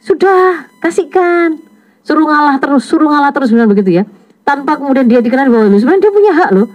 [0.01, 1.61] sudah kasihkan.
[2.01, 4.03] Suruh ngalah terus suruh ngalah terus benar begitu ya.
[4.41, 6.67] Tanpa kemudian dia dikenal bahwa "Loh, sebenarnya dia punya hak loh.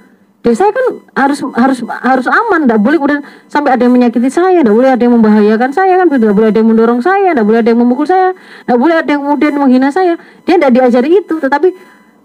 [0.43, 4.59] Dan saya kan harus harus harus aman tidak boleh kemudian sampai ada yang menyakiti saya
[4.59, 7.59] tidak boleh ada yang membahayakan saya kan tidak boleh ada yang mendorong saya tidak boleh
[7.63, 10.19] ada yang memukul saya tidak boleh ada yang kemudian menghina saya.
[10.43, 11.69] Dia tidak diajari itu tetapi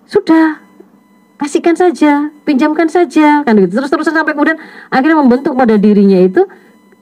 [0.09, 0.66] sudah
[1.37, 3.77] kasihkan saja, pinjamkan saja, kan gitu.
[3.77, 4.57] Terus terusan sampai kemudian
[4.89, 6.45] akhirnya membentuk pada dirinya itu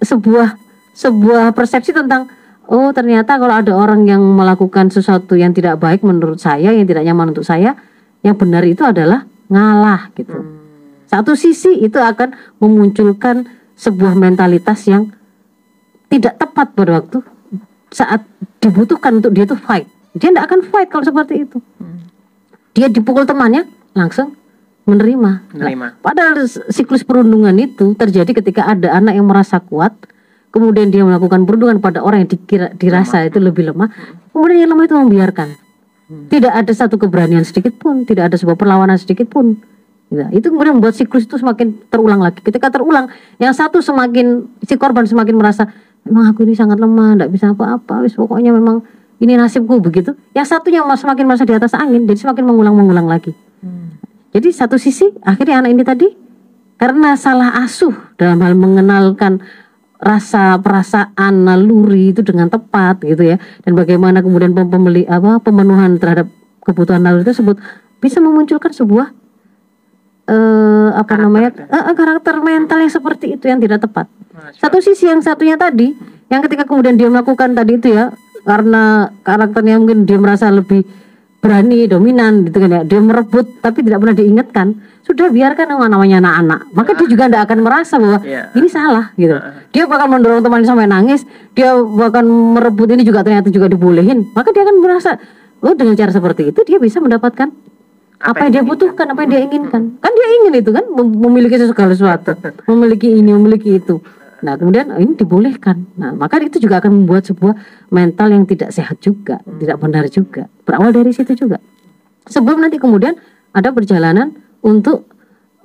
[0.04, 0.60] sebuah
[0.96, 2.28] sebuah persepsi tentang
[2.68, 7.08] oh ternyata kalau ada orang yang melakukan sesuatu yang tidak baik menurut saya, yang tidak
[7.08, 7.80] nyaman untuk saya,
[8.24, 10.36] yang benar itu adalah ngalah gitu.
[11.06, 13.48] Satu sisi itu akan memunculkan
[13.80, 15.12] sebuah mentalitas yang
[16.12, 17.24] tidak tepat pada waktu
[17.94, 18.24] saat
[18.60, 19.88] dibutuhkan untuk dia tuh fight.
[20.18, 21.60] Dia tidak akan fight kalau seperti itu.
[22.76, 24.36] Dia dipukul temannya langsung
[24.86, 25.56] menerima.
[25.56, 25.86] Menerima.
[25.98, 29.96] Nah, padahal siklus perundungan itu terjadi ketika ada anak yang merasa kuat,
[30.54, 33.90] kemudian dia melakukan perundungan pada orang yang dikira dirasa itu lebih lemah,
[34.30, 35.50] kemudian yang lemah itu membiarkan.
[36.06, 39.58] Tidak ada satu keberanian sedikit pun, tidak ada sebuah perlawanan sedikit pun.
[40.14, 42.46] Ya, itu kemudian membuat siklus itu semakin terulang lagi.
[42.46, 43.10] Ketika terulang,
[43.42, 45.66] yang satu semakin si korban semakin merasa
[46.06, 48.86] memang aku ini sangat lemah, tidak bisa apa-apa, wis pokoknya memang
[49.18, 50.14] ini nasibku begitu.
[50.38, 53.34] Yang satunya semakin merasa di atas angin, jadi semakin mengulang-mengulang lagi.
[54.36, 56.08] Jadi satu sisi akhirnya anak ini tadi
[56.76, 59.40] karena salah asuh dalam hal mengenalkan
[59.96, 63.40] rasa perasaan naluri itu dengan tepat gitu ya.
[63.64, 66.28] Dan bagaimana kemudian pem- pembeli apa pemenuhan terhadap
[66.68, 67.56] kebutuhan naluri tersebut
[68.04, 69.08] bisa memunculkan sebuah
[70.26, 71.18] eh apa Karakter.
[71.22, 71.80] namanya ya.
[71.86, 74.10] eh, karakter mental yang seperti itu yang tidak tepat.
[74.58, 75.94] Satu sisi yang satunya tadi
[76.34, 78.10] yang ketika kemudian dia melakukan tadi itu ya
[78.44, 80.82] karena karakternya mungkin dia merasa lebih
[81.46, 82.82] berani dominan gitu kan ya.
[82.82, 84.68] Dia merebut tapi tidak pernah diingatkan.
[85.06, 86.60] Sudah biarkan yang namanya anak-anak.
[86.74, 88.50] Maka dia juga tidak akan merasa bahwa Iya.
[88.58, 89.38] ini salah gitu.
[89.70, 91.22] Dia bakal mendorong temannya sampai nangis.
[91.54, 94.34] Dia bahkan merebut ini juga ternyata juga dibolehin.
[94.34, 95.22] Maka dia akan merasa
[95.62, 97.54] oh dengan cara seperti itu dia bisa mendapatkan
[98.16, 99.82] apa, yang dia butuhkan apa yang dia inginkan.
[100.02, 102.34] Kan dia ingin itu kan mem- memiliki segala sesuatu.
[102.74, 104.02] Memiliki ini memiliki itu
[104.44, 105.88] nah kemudian oh, ini dibolehkan.
[105.96, 107.56] Nah maka itu juga akan membuat sebuah
[107.92, 110.52] mental yang tidak sehat juga tidak benar juga.
[110.68, 111.62] Berawal dari situ juga.
[112.28, 113.16] Sebelum nanti kemudian
[113.56, 115.08] ada perjalanan untuk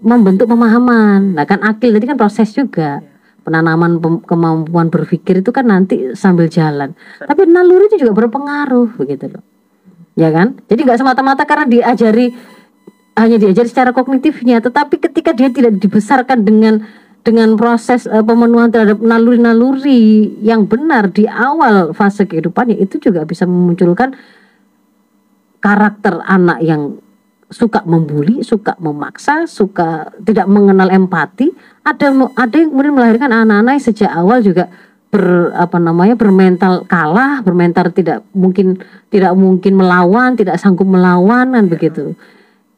[0.00, 1.34] membentuk pemahaman.
[1.34, 3.02] Nah kan akil tadi kan proses juga.
[3.40, 6.92] Penanaman pem- kemampuan berpikir itu kan nanti sambil jalan.
[7.18, 9.42] Tapi naluri itu juga berpengaruh begitu loh.
[10.14, 10.60] Ya kan?
[10.68, 12.36] Jadi nggak semata-mata karena diajari
[13.20, 16.86] hanya diajari secara kognitifnya tetapi ketika dia tidak dibesarkan dengan
[17.20, 23.44] dengan proses eh, pemenuhan terhadap naluri-naluri yang benar di awal fase kehidupannya itu juga bisa
[23.44, 24.16] memunculkan
[25.60, 26.96] karakter anak yang
[27.50, 31.50] suka membuli, suka memaksa, suka tidak mengenal empati.
[31.82, 34.70] Ada ada yang kemudian melahirkan anak-anak yang sejak awal juga
[35.10, 38.78] ber apa namanya bermental kalah, bermental tidak mungkin
[39.10, 42.14] tidak mungkin melawan, tidak sanggup melawan kan begitu.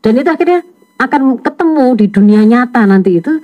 [0.00, 0.64] Dan itu akhirnya
[0.96, 3.38] akan ketemu di dunia nyata nanti itu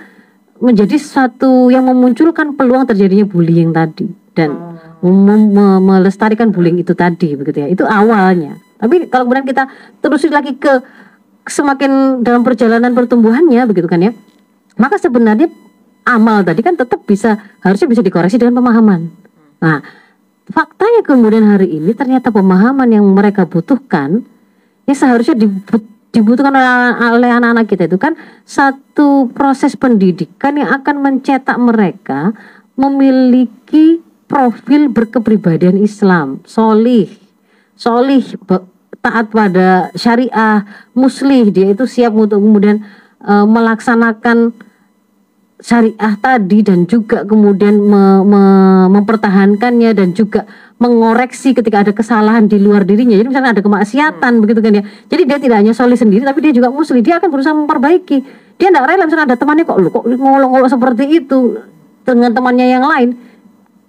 [0.59, 7.35] menjadi satu yang memunculkan peluang terjadinya bullying tadi dan mem- me- melestarikan bullying itu tadi
[7.39, 7.69] begitu ya.
[7.71, 8.59] Itu awalnya.
[8.79, 9.67] Tapi kalau kemudian kita
[10.03, 10.83] terusin lagi ke
[11.49, 14.13] semakin dalam perjalanan pertumbuhannya begitu kan ya.
[14.79, 15.51] Maka sebenarnya
[16.07, 19.11] amal tadi kan tetap bisa harusnya bisa dikoreksi dengan pemahaman.
[19.59, 19.83] Nah,
[20.49, 24.23] faktanya kemudian hari ini ternyata pemahaman yang mereka butuhkan
[24.87, 31.57] ya seharusnya dibu- dibutuhkan oleh, anak-anak kita itu kan satu proses pendidikan yang akan mencetak
[31.61, 32.33] mereka
[32.79, 37.09] memiliki profil berkepribadian Islam, solih,
[37.75, 38.25] solih,
[39.01, 42.85] taat pada syariah, muslih, dia itu siap untuk kemudian
[43.25, 44.53] eh, melaksanakan
[45.59, 50.47] syariah tadi dan juga kemudian me- me- mempertahankannya dan juga
[50.79, 53.19] mengoreksi ketika ada kesalahan di luar dirinya.
[53.19, 54.83] Jadi misalnya ada kemaksiatan begitu kan ya.
[55.11, 57.03] Jadi dia tidak hanya soleh sendiri tapi dia juga muslim.
[57.03, 58.19] Dia akan berusaha memperbaiki.
[58.59, 61.59] Dia tidak rela misalnya ada temannya kok lu kok ngolok-ngolok seperti itu
[62.07, 63.19] dengan temannya yang lain.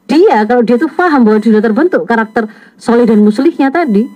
[0.10, 2.50] Dia kalau dia tuh paham bahwa sudah terbentuk karakter
[2.82, 4.10] soleh dan muslihnya tadi,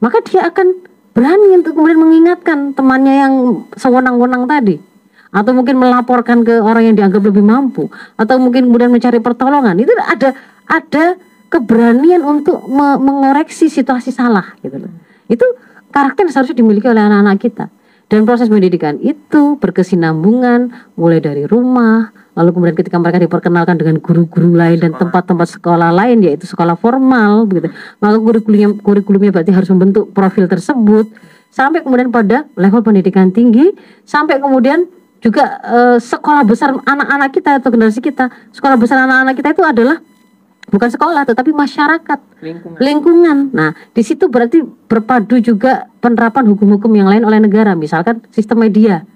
[0.00, 0.72] maka dia akan
[1.12, 3.34] berani untuk kemudian mengingatkan temannya yang
[3.76, 4.93] sewenang-wenang tadi
[5.34, 7.90] atau mungkin melaporkan ke orang yang dianggap lebih mampu.
[8.14, 9.74] Atau mungkin kemudian mencari pertolongan.
[9.82, 10.30] Itu ada
[10.70, 11.18] ada
[11.50, 14.92] keberanian untuk me- mengoreksi situasi salah gitu loh.
[15.26, 15.42] Itu
[15.90, 17.66] karakter yang seharusnya dimiliki oleh anak-anak kita.
[18.06, 24.58] Dan proses pendidikan itu berkesinambungan mulai dari rumah lalu kemudian ketika mereka diperkenalkan dengan guru-guru
[24.58, 27.70] lain dan tempat-tempat sekolah lain yaitu sekolah formal begitu
[28.02, 31.08] maka kurikulumnya kurikulumnya berarti harus membentuk profil tersebut.
[31.54, 33.70] Sampai kemudian pada level pendidikan tinggi
[34.02, 34.90] sampai kemudian
[35.24, 39.96] juga eh, sekolah besar anak-anak kita atau generasi kita sekolah besar anak-anak kita itu adalah
[40.68, 43.36] bukan sekolah tetapi masyarakat lingkungan lingkungan.
[43.56, 49.08] Nah, di situ berarti berpadu juga penerapan hukum-hukum yang lain oleh negara, misalkan sistem media.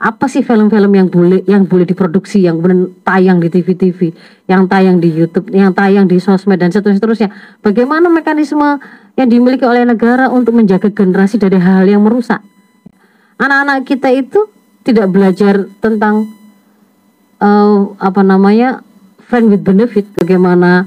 [0.00, 4.12] Apa sih film-film yang boleh yang boleh diproduksi, yang benar tayang di TV-TV,
[4.48, 7.32] yang tayang di YouTube, yang tayang di sosmed dan seterusnya.
[7.64, 8.80] Bagaimana mekanisme
[9.16, 12.42] yang dimiliki oleh negara untuk menjaga generasi dari hal-hal yang merusak?
[13.38, 14.53] Anak-anak kita itu
[14.84, 16.28] tidak belajar tentang
[17.40, 18.84] eh, apa namanya
[19.26, 20.86] friend with benefit, bagaimana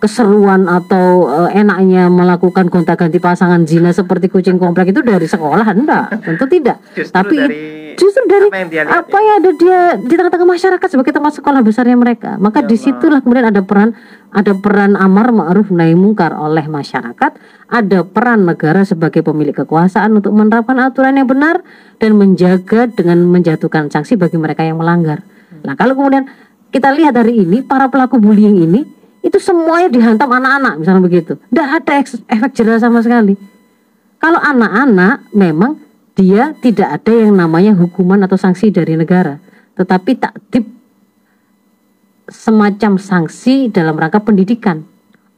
[0.00, 6.24] keseruan atau uh, enaknya melakukan gonta-ganti pasangan zina seperti kucing komplek itu dari sekolah enggak.
[6.24, 6.80] Tentu tidak.
[6.96, 7.60] Justru tapi dari
[8.00, 11.32] justru dari apa yang dia lihat apa yang ada dia di tengah-tengah masyarakat sebagai tempat
[11.36, 12.40] sekolah besarnya mereka.
[12.40, 13.92] Maka Ya di situlah kemudian ada peran
[14.30, 17.32] ada peran amar ma'ruf nahi mungkar oleh masyarakat.
[17.70, 21.62] Ada peran negara sebagai pemilik kekuasaan untuk menerapkan aturan yang benar
[21.98, 25.22] dan menjaga dengan menjatuhkan sanksi bagi mereka yang melanggar.
[25.66, 26.30] Nah kalau kemudian
[26.70, 28.86] kita lihat hari ini para pelaku bullying ini
[29.20, 31.32] itu semuanya dihantam anak-anak misalnya begitu.
[31.50, 31.92] Tidak ada
[32.30, 33.34] efek jerah sama sekali.
[34.22, 35.80] Kalau anak-anak memang
[36.14, 39.40] dia tidak ada yang namanya hukuman atau sanksi dari negara.
[39.74, 40.79] Tetapi takdib
[42.30, 44.86] semacam sanksi dalam rangka pendidikan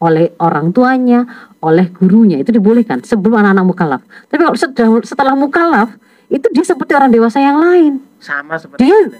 [0.02, 1.24] oleh orang tuanya,
[1.62, 4.02] oleh gurunya itu dibolehkan sebelum anak-anak mukallaf.
[4.28, 5.94] Tapi kalau setelah, setelah mukallaf
[6.32, 9.18] itu dia seperti orang dewasa yang lain sama seperti dia itu.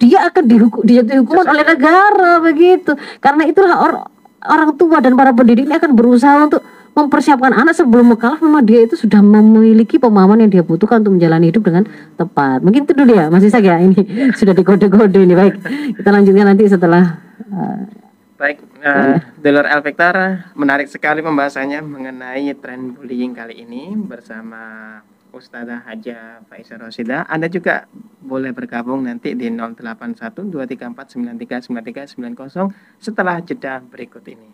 [0.00, 4.04] dia akan dihukum dia hukuman oleh negara begitu karena itulah or-
[4.48, 8.86] orang tua dan para pendidik ini akan berusaha untuk mempersiapkan anak sebelum mukalaf memang dia
[8.86, 13.12] itu sudah memiliki pemahaman yang dia butuhkan untuk menjalani hidup dengan tepat mungkin itu dulu
[13.18, 13.98] ya masih saya ini
[14.38, 15.54] sudah dikode-kode ini baik
[15.98, 17.18] kita lanjutkan nanti setelah
[17.50, 18.04] uh,
[18.34, 20.14] Baik, uh, Delor El Victor,
[20.58, 24.98] menarik sekali pembahasannya mengenai tren bullying kali ini bersama
[25.30, 27.22] Ustazah Haja Faisal Rosida.
[27.30, 27.86] Anda juga
[28.20, 34.48] boleh bergabung nanti di 081 234 93 93 90 setelah jeda berikut ini.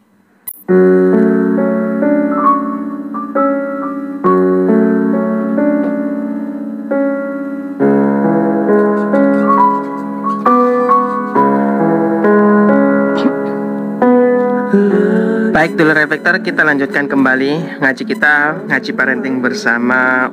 [15.71, 20.27] Baik, dulu reflektor kita lanjutkan kembali ngaji kita ngaji parenting bersama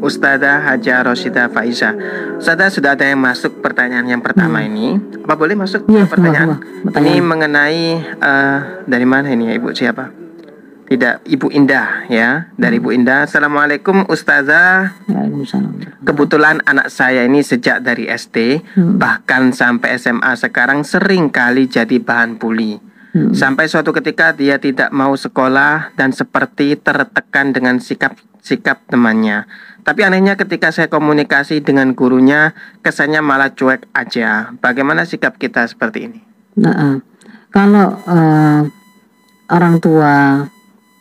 [0.00, 1.92] Ustazah Haja Roshida Faiza.
[2.40, 4.96] Ustazah sudah ada yang masuk pertanyaan yang pertama ini.
[5.20, 6.64] Apa boleh masuk ke pertanyaan?
[6.88, 6.96] Pertanyaan.
[6.96, 7.82] Ini mengenai
[8.24, 10.16] eh, dari mana ini ya Ibu siapa?
[10.88, 12.48] Tidak, Ibu Indah ya.
[12.56, 13.28] Dari Ibu Indah.
[13.28, 14.96] Assalamualaikum Ustazah.
[15.12, 15.76] Waalaikumsalam.
[16.08, 18.96] Kebetulan anak saya ini sejak dari SD Hmm.
[18.96, 22.88] bahkan sampai SMA sekarang sering kali jadi bahan bully.
[23.10, 23.34] Hmm.
[23.34, 29.50] Sampai suatu ketika dia tidak mau sekolah dan seperti tertekan dengan sikap sikap temannya.
[29.82, 32.52] Tapi anehnya ketika saya komunikasi dengan gurunya,
[32.84, 34.54] kesannya malah cuek aja.
[34.60, 36.20] Bagaimana sikap kita seperti ini?
[36.60, 36.96] Nah, eh,
[37.50, 38.62] kalau eh,
[39.50, 40.46] orang tua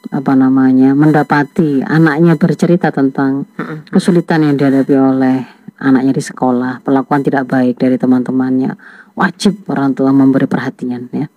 [0.10, 3.46] apa namanya mendapati anaknya bercerita tentang
[3.94, 5.38] kesulitan yang dihadapi oleh
[5.80, 8.74] anaknya di sekolah, perlakuan tidak baik dari teman-temannya,
[9.14, 11.28] wajib orang tua memberi perhatian ya.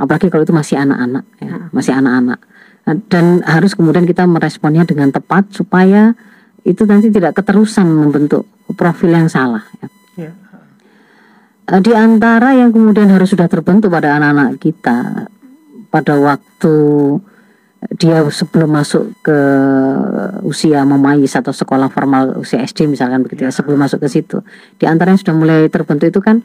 [0.00, 2.40] Apalagi kalau itu masih anak-anak ya, masih anak-anak.
[2.88, 6.16] Nah, Dan harus kemudian kita meresponnya dengan tepat supaya
[6.64, 9.88] itu nanti tidak keterusan membentuk profil yang salah ya.
[10.16, 10.32] Ya.
[11.70, 15.28] Eh, di antara yang kemudian harus sudah terbentuk pada anak-anak kita
[15.90, 16.76] pada waktu
[17.96, 19.38] dia sebelum masuk ke
[20.44, 24.44] usia memayis atau sekolah formal usia SD misalkan begitu ya sebelum masuk ke situ
[24.76, 26.44] di antara yang sudah mulai terbentuk itu kan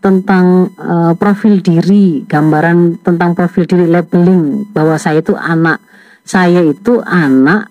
[0.00, 5.80] tentang eh, profil diri gambaran tentang profil diri labeling bahwa saya itu anak
[6.26, 7.70] saya itu anak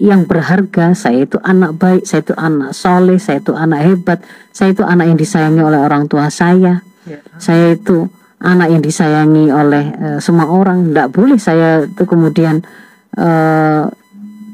[0.00, 4.72] yang berharga, saya itu anak baik, saya itu anak soleh, saya itu anak hebat, saya
[4.72, 7.20] itu anak yang disayangi oleh orang tua saya, Ya.
[7.40, 8.08] saya itu
[8.40, 10.88] anak yang disayangi oleh eh, semua orang.
[10.92, 12.64] Tidak boleh saya itu kemudian
[13.16, 13.82] eh,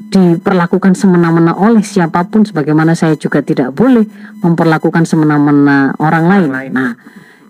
[0.07, 4.07] diperlakukan semena-mena oleh siapa pun, sebagaimana saya juga tidak boleh
[4.39, 6.49] memperlakukan semena-mena orang lain.
[6.51, 6.71] lain.
[6.71, 6.91] Nah,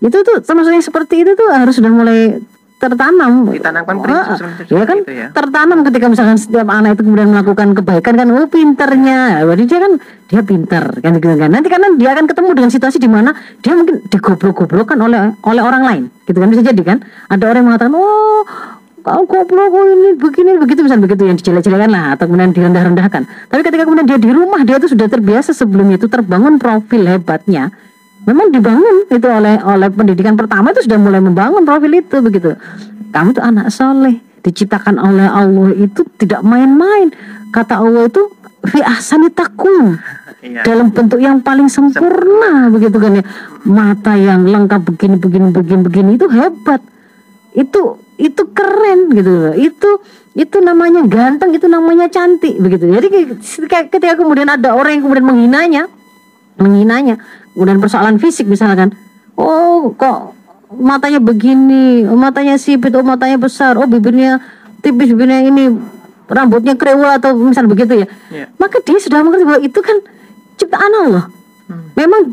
[0.02, 2.38] itu tuh termasuk yang seperti itu tuh harus sudah mulai
[2.78, 3.50] tertanam.
[3.50, 5.28] Ditanamkan Ah, prinsip seperti ya kan itu ya.
[5.34, 9.92] tertanam ketika misalkan setiap anak itu kemudian melakukan kebaikan kan oh pinternya berarti dia kan
[10.30, 13.34] dia pinter kan gitu kan nanti karena dia akan ketemu dengan situasi di mana
[13.66, 17.68] dia mungkin digoblok-goblokkan oleh oleh orang lain gitu kan bisa jadi kan ada orang yang
[17.74, 18.46] mengatakan oh
[19.08, 23.22] kau goblok ini begini begitu misalnya begitu yang dijelek-jelekan lah atau kemudian direndah-rendahkan.
[23.48, 27.70] Tapi ketika kemudian dia di rumah dia itu sudah terbiasa sebelumnya itu terbangun profil hebatnya.
[28.26, 32.58] Memang dibangun itu oleh oleh pendidikan pertama itu sudah mulai membangun profil itu begitu.
[33.14, 37.08] Kamu tuh anak soleh diciptakan oleh Allah itu tidak main-main.
[37.54, 38.28] Kata Allah itu
[38.68, 39.96] fi ahsani takum
[40.38, 40.62] Iya.
[40.62, 42.70] dalam bentuk yang paling sempurna.
[42.70, 43.24] begitu kan ya.
[43.66, 46.78] Mata yang lengkap begini begini begini begini itu hebat.
[47.58, 49.90] Itu itu keren gitu loh itu
[50.34, 53.06] itu namanya ganteng itu namanya cantik begitu jadi
[53.90, 55.82] ketika, kemudian ada orang yang kemudian menghinanya
[56.58, 57.22] menghinanya
[57.54, 58.94] kemudian persoalan fisik misalkan
[59.38, 60.34] oh kok
[60.74, 64.42] matanya begini oh, matanya sipit oh matanya besar oh bibirnya
[64.82, 65.74] tipis bibirnya ini
[66.28, 68.44] rambutnya krewel atau misal begitu ya Ya.
[68.60, 69.96] maka dia sudah mengerti bahwa itu kan
[70.58, 71.26] ciptaan Allah
[71.68, 71.92] Hmm.
[71.92, 72.32] memang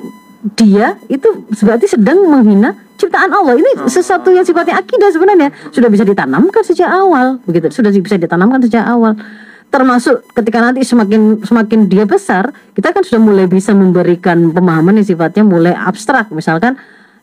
[0.56, 1.28] dia itu
[1.60, 2.72] berarti sedang menghina
[3.06, 3.54] ciptaan Allah.
[3.54, 7.70] Ini sesuatu yang sifatnya akidah sebenarnya sudah bisa ditanamkan sejak awal, begitu.
[7.70, 9.14] Sudah bisa ditanamkan sejak awal.
[9.70, 15.08] Termasuk ketika nanti semakin semakin dia besar, kita kan sudah mulai bisa memberikan pemahaman yang
[15.08, 16.34] sifatnya mulai abstrak.
[16.34, 16.80] Misalkan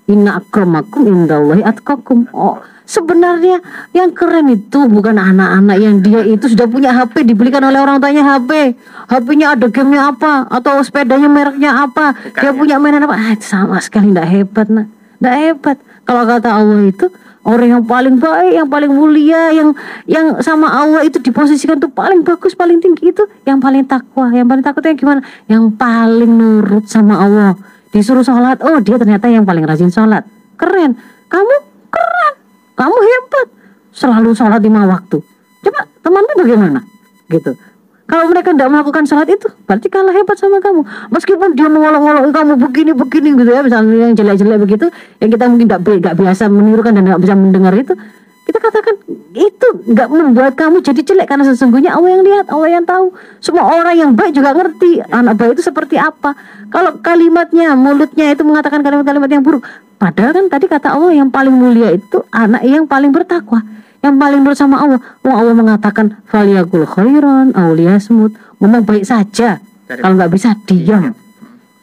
[0.07, 2.29] inna akramakum indallahi atqakum.
[2.35, 3.63] Oh, sebenarnya
[3.97, 8.37] yang keren itu bukan anak-anak yang dia itu sudah punya HP dibelikan oleh orang tuanya
[8.37, 8.77] HP.
[9.09, 12.13] HP-nya ada gamenya apa atau sepedanya mereknya apa.
[12.37, 12.57] Dia ya.
[12.57, 13.17] punya mainan apa?
[13.17, 14.87] Ah, sama sekali tidak hebat, nah.
[15.23, 15.79] Tidak hebat.
[16.03, 17.07] Kalau kata Allah itu
[17.47, 19.71] orang yang paling baik, yang paling mulia, yang
[20.11, 24.51] yang sama Allah itu diposisikan tuh paling bagus, paling tinggi itu yang paling takwa, yang
[24.51, 25.23] paling takut yang gimana?
[25.47, 27.55] Yang paling nurut sama Allah.
[27.95, 30.27] Disuruh sholat, oh dia ternyata yang paling rajin sholat.
[30.59, 30.99] Keren.
[31.31, 31.55] Kamu
[31.87, 32.35] keren.
[32.75, 33.47] Kamu hebat.
[33.95, 35.23] Selalu sholat lima waktu.
[35.63, 36.83] Coba temanmu bagaimana?
[37.31, 37.55] Gitu.
[38.03, 40.83] Kalau mereka tidak melakukan sholat itu, berarti kalah hebat sama kamu.
[41.15, 44.87] Meskipun dia mengolok-olok kamu begini begini gitu ya, misalnya yang jelek-jelek begitu,
[45.23, 47.95] yang kita mungkin tidak biasa menirukan dan tidak bisa mendengar itu,
[48.43, 48.95] kita katakan
[49.39, 53.15] itu nggak membuat kamu jadi jelek karena sesungguhnya Allah yang lihat, Allah yang tahu.
[53.39, 56.35] Semua orang yang baik juga ngerti anak baik itu seperti apa.
[56.75, 59.63] Kalau kalimatnya, mulutnya itu mengatakan kalimat-kalimat yang buruk,
[60.03, 63.63] padahal kan tadi kata Allah yang paling mulia itu anak yang paling bertakwa
[64.03, 65.01] yang paling nurut sama Allah.
[65.23, 68.31] Wong Allah mengatakan faliyakul khairan aulia semut.
[68.59, 69.63] Ngomong baik saja.
[69.87, 71.15] Kalau nggak bisa diam.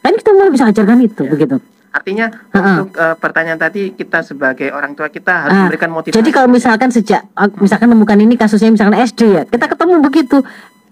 [0.00, 1.30] Kan kita mulai bisa ajarkan itu Ya.
[1.30, 1.56] begitu.
[1.90, 2.70] Artinya Ha-ha.
[2.78, 6.14] untuk eh, pertanyaan tadi kita sebagai orang tua kita harus Ah, memberikan motivasi.
[6.14, 10.38] Jadi kalau misalkan sejak ak- misalkan menemukan ini kasusnya misalkan SD ya, kita ketemu begitu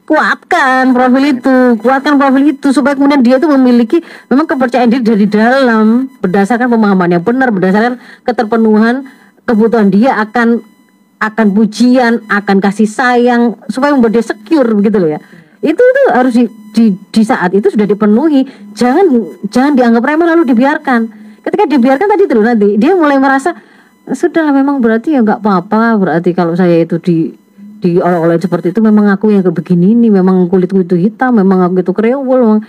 [0.05, 5.27] kuatkan profil itu, kuatkan profil itu supaya kemudian dia itu memiliki memang kepercayaan diri dari
[5.29, 9.05] dalam berdasarkan pemahaman yang benar, berdasarkan keterpenuhan
[9.45, 10.65] kebutuhan dia akan
[11.19, 15.21] akan pujian, akan kasih sayang supaya membuat dia secure begitu loh ya.
[15.59, 16.45] Itu itu harus di,
[16.75, 18.47] di, di saat itu sudah dipenuhi.
[18.79, 19.11] Jangan
[19.51, 21.01] jangan dianggap remeh lalu dibiarkan.
[21.43, 23.55] Ketika dibiarkan tadi tuh nanti dia mulai merasa
[24.15, 27.35] sudahlah memang berarti ya nggak apa-apa berarti kalau saya itu di
[27.79, 31.85] di oleh seperti itu memang aku yang begini ini memang kulit itu hitam memang aku
[31.85, 32.61] itu kriwul memang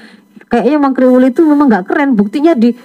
[0.51, 2.77] kayaknya memang kriwul itu memang nggak keren buktinya di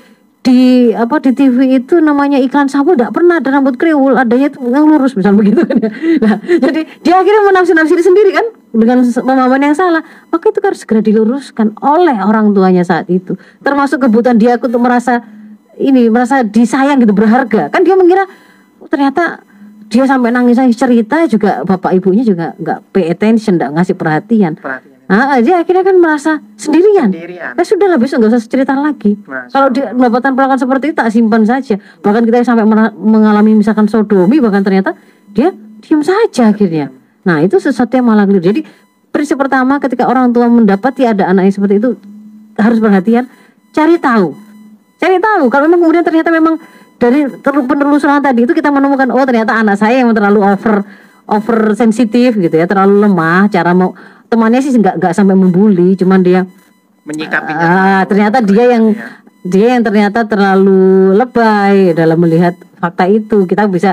[0.44, 4.60] di apa di TV itu namanya iklan sabun tidak pernah ada rambut kriwul adanya itu
[4.68, 5.90] yang lurus misalnya begitu kan ya.
[6.20, 11.00] nah jadi dia akhirnya menafsir-nafsiri sendiri kan dengan pemahaman yang salah maka itu harus segera
[11.00, 15.24] diluruskan oleh orang tuanya saat itu termasuk kebutuhan dia untuk merasa
[15.80, 18.28] ini merasa disayang gitu berharga kan dia mengira
[18.84, 19.40] oh, ternyata
[19.88, 24.60] dia sampai nangis nangis cerita juga bapak ibunya juga nggak pay attention nggak ngasih perhatian
[24.60, 24.93] perhatian.
[25.14, 27.06] Ah, dia akhirnya kan merasa sendirian.
[27.06, 27.54] Sendirian.
[27.54, 29.14] Ya sudah lah besok nggak usah cerita lagi.
[29.14, 31.78] Masya Kalau dia mendapatkan perlakuan seperti itu tak simpan saja.
[32.02, 32.66] Bahkan kita sampai
[32.98, 34.98] mengalami misalkan sodomi bahkan ternyata
[35.30, 36.90] dia diam saja akhirnya.
[37.22, 38.42] Nah itu sesuatu yang malah keliru.
[38.42, 38.60] Jadi
[39.14, 41.94] prinsip pertama ketika orang tua mendapati ada anak yang seperti itu
[42.58, 43.30] harus perhatian,
[43.70, 44.34] cari tahu,
[44.98, 45.44] cari tahu.
[45.46, 46.58] Kalau memang kemudian ternyata memang
[46.98, 50.82] dari penelusuran tadi itu kita menemukan oh ternyata anak saya yang terlalu over
[51.30, 53.94] over sensitif gitu ya, terlalu lemah cara mau
[54.34, 56.42] temannya sih nggak nggak sampai membuli, cuman dia
[57.04, 57.64] Menyikapinya.
[57.68, 59.20] Ah, ternyata dia yang Ya.
[59.44, 63.44] dia yang ternyata terlalu lebay dalam melihat fakta itu.
[63.44, 63.92] Kita bisa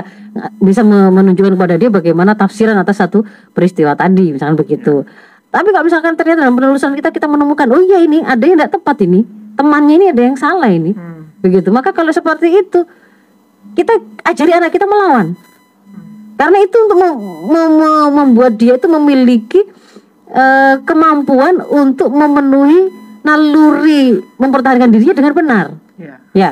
[0.56, 3.20] bisa me- menunjukkan kepada dia bagaimana tafsiran atas satu
[3.52, 5.04] peristiwa tadi, misalkan begitu.
[5.52, 8.80] Tapi kalau misalkan ternyata dalam penelusuran kita kita menemukan, oh iya ini ada yang tidak
[8.80, 11.36] tepat ini, temannya ini ada yang salah ini, Hmm.
[11.44, 11.68] begitu.
[11.68, 12.80] Maka kalau seperti itu
[13.76, 13.92] kita
[14.24, 15.36] ajari anak kita melawan,
[16.34, 17.20] karena itu untuk mem-
[17.52, 19.68] mem- membuat dia itu memiliki
[20.32, 22.88] eh, kemampuan untuk memenuhi
[23.22, 25.66] naluri mempertahankan dirinya dengan benar.
[26.00, 26.16] Ya.
[26.34, 26.50] Ya.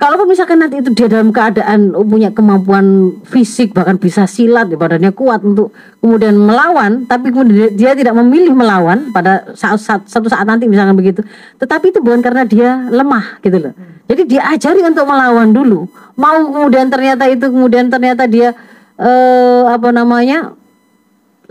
[0.00, 5.12] Kalaupun misalkan nanti itu dia dalam keadaan punya kemampuan fisik bahkan bisa silat, ya, badannya
[5.12, 10.32] kuat untuk kemudian melawan, tapi kemudian dia, dia tidak memilih melawan pada saat, saat satu
[10.32, 11.20] saat nanti misalkan begitu.
[11.60, 13.76] Tetapi itu bukan karena dia lemah gitu loh.
[14.08, 15.84] Jadi dia ajari untuk melawan dulu.
[16.16, 18.56] Mau kemudian ternyata itu kemudian ternyata dia
[18.96, 20.56] eh apa namanya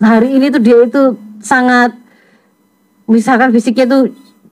[0.02, 1.96] hari ini tuh dia itu sangat
[3.10, 4.02] misalkan fisiknya tuh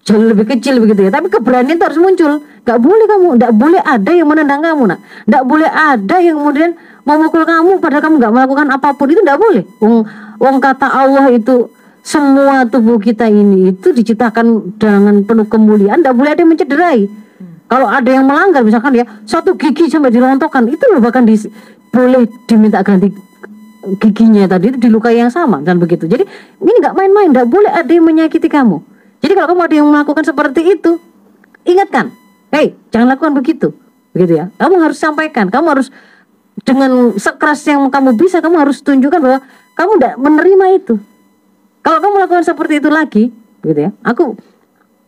[0.07, 1.11] jauh lebih kecil begitu ya.
[1.11, 2.39] Tapi keberanian itu harus muncul.
[2.63, 4.99] Nggak boleh kamu nggak boleh ada yang menendang kamu nak.
[5.27, 6.71] Nggak boleh ada yang kemudian
[7.03, 9.07] memukul kamu padahal kamu nggak melakukan apa pun.
[9.11, 9.63] Itu nggak boleh.
[9.83, 9.95] Wong
[10.39, 11.67] wong kata Allah itu
[12.07, 15.99] semua tubuh kita ini itu diciptakan dengan penuh kemuliaan.
[15.99, 16.99] Nggak boleh ada yang mencederai.
[17.67, 21.35] Kalau ada yang melanggar misalkan ya satu gigi sampai dirontokkan itu loh bahkan di,
[21.91, 23.11] boleh diminta ganti
[24.01, 26.09] giginya tadi itu dilukai yang sama dan begitu.
[26.09, 26.25] Jadi
[26.61, 28.81] ini nggak main-main, nggak boleh ada yang menyakiti kamu.
[29.21, 31.01] Jadi kalau kamu ada yang melakukan seperti itu,
[31.65, 32.13] ingatkan,
[32.53, 33.73] hei jangan lakukan begitu,
[34.13, 34.45] begitu ya.
[34.57, 35.87] Kamu harus sampaikan, kamu harus
[36.65, 39.39] dengan sekeras yang kamu bisa, kamu harus tunjukkan bahwa
[39.77, 40.95] kamu tidak menerima itu.
[41.85, 43.23] Kalau kamu lakukan seperti itu lagi,
[43.63, 44.35] begitu ya, aku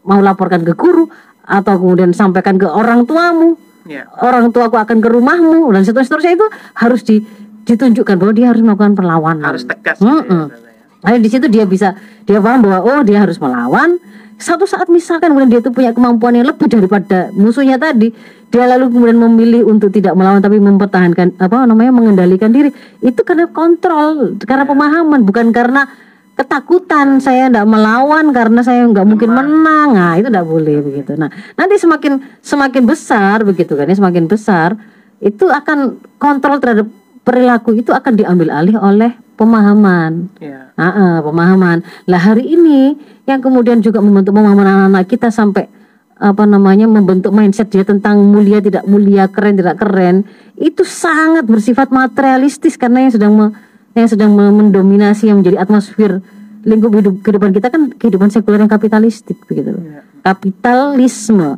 [0.05, 1.09] mau laporkan ke guru
[1.43, 3.57] atau kemudian sampaikan ke orang tuamu
[3.89, 4.05] Ya.
[4.21, 6.45] orang tuaku akan ke rumahmu dan seterusnya itu
[6.77, 7.25] harus di,
[7.67, 9.97] ditunjukkan bahwa dia harus melakukan perlawanan Harus tegas.
[9.99, 10.43] ya, Mm-mm.
[10.51, 11.13] Ustazah, ya.
[11.15, 11.95] Nah, di situ dia bisa
[12.27, 13.99] dia paham bahwa oh dia harus melawan.
[14.39, 18.07] Satu saat misalkan kemudian dia itu punya kemampuan yang lebih daripada musuhnya tadi,
[18.47, 22.71] dia lalu kemudian memilih untuk tidak melawan tapi mempertahankan apa namanya mengendalikan diri.
[23.03, 25.91] Itu karena kontrol, karena pemahaman, bukan karena
[26.39, 29.91] ketakutan saya tidak melawan karena saya nggak mungkin menang.
[29.91, 31.19] Nah, itu tidak boleh begitu.
[31.19, 31.27] Nah,
[31.59, 34.79] nanti semakin semakin besar begitu kan, ya, semakin besar
[35.19, 36.87] itu akan kontrol terhadap
[37.23, 40.27] perilaku itu akan diambil alih oleh pemahaman.
[40.43, 40.75] Ya.
[40.75, 41.83] Ah, ah, pemahaman.
[42.07, 45.71] Lah hari ini yang kemudian juga membentuk pemahaman anak-anak kita sampai
[46.19, 50.27] apa namanya membentuk mindset dia tentang mulia tidak mulia, keren tidak keren,
[50.59, 53.55] itu sangat bersifat materialistis karena yang sedang me-
[53.95, 56.19] yang sedang me- mendominasi yang menjadi atmosfer
[56.67, 59.79] lingkup hidup kehidupan kita kan kehidupan sekuler yang kapitalistik begitu.
[59.79, 59.83] loh.
[59.83, 60.03] Ya.
[60.27, 61.55] Kapitalisme.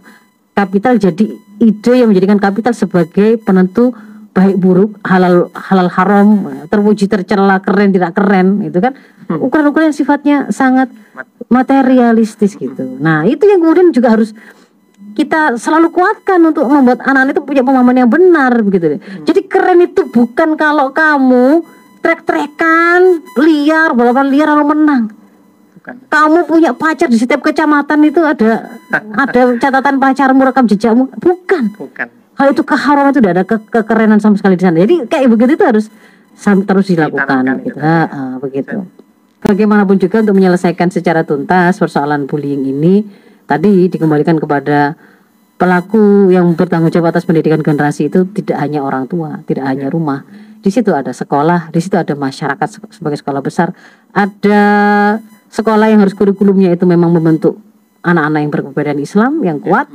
[0.53, 1.26] Kapital jadi
[1.57, 3.95] ide yang menjadikan kapital sebagai penentu
[4.32, 6.27] baik buruk, halal halal haram,
[6.71, 8.95] terpuji tercela, keren tidak keren, itu kan
[9.27, 10.88] ukuran-ukuran yang sifatnya sangat
[11.51, 12.95] materialistis gitu.
[12.99, 14.32] Nah, itu yang kemudian juga harus
[15.11, 19.01] kita selalu kuatkan untuk membuat anak-anak itu punya pemahaman yang benar begitu deh.
[19.27, 21.67] Jadi keren itu bukan kalau kamu
[21.99, 25.03] trek-trekan liar, balapan liar lalu menang.
[25.75, 25.95] Bukan.
[26.07, 28.79] Kamu punya pacar di setiap kecamatan itu ada
[29.27, 31.11] ada catatan pacarmu rekam jejakmu.
[31.19, 31.75] Bukan.
[31.75, 32.20] Bukan.
[32.41, 34.81] Kalau itu keharaman itu tidak ada ke- kekerenan sama sekali di sana.
[34.81, 35.85] Jadi kayak begitu itu harus
[36.41, 37.77] terus dilakukan Ditanamkan gitu.
[37.77, 37.85] gitu.
[37.85, 38.81] Ah, ah, begitu.
[39.45, 43.05] Bagaimanapun juga untuk menyelesaikan secara tuntas persoalan bullying ini
[43.45, 44.97] tadi dikembalikan kepada
[45.61, 50.25] pelaku yang bertanggung jawab atas pendidikan generasi itu tidak hanya orang tua, tidak hanya rumah.
[50.65, 53.69] Di situ ada sekolah, di situ ada masyarakat se- sebagai sekolah besar,
[54.17, 54.61] ada
[55.53, 57.61] sekolah yang harus kurikulumnya itu memang membentuk
[58.01, 59.85] anak-anak yang berkepribadian Islam yang kuat.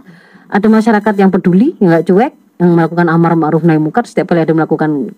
[0.46, 2.32] Ada masyarakat yang peduli, yang nggak cuek,
[2.62, 5.12] yang melakukan amar ma'ruf nahi munkar setiap kali ada melakukan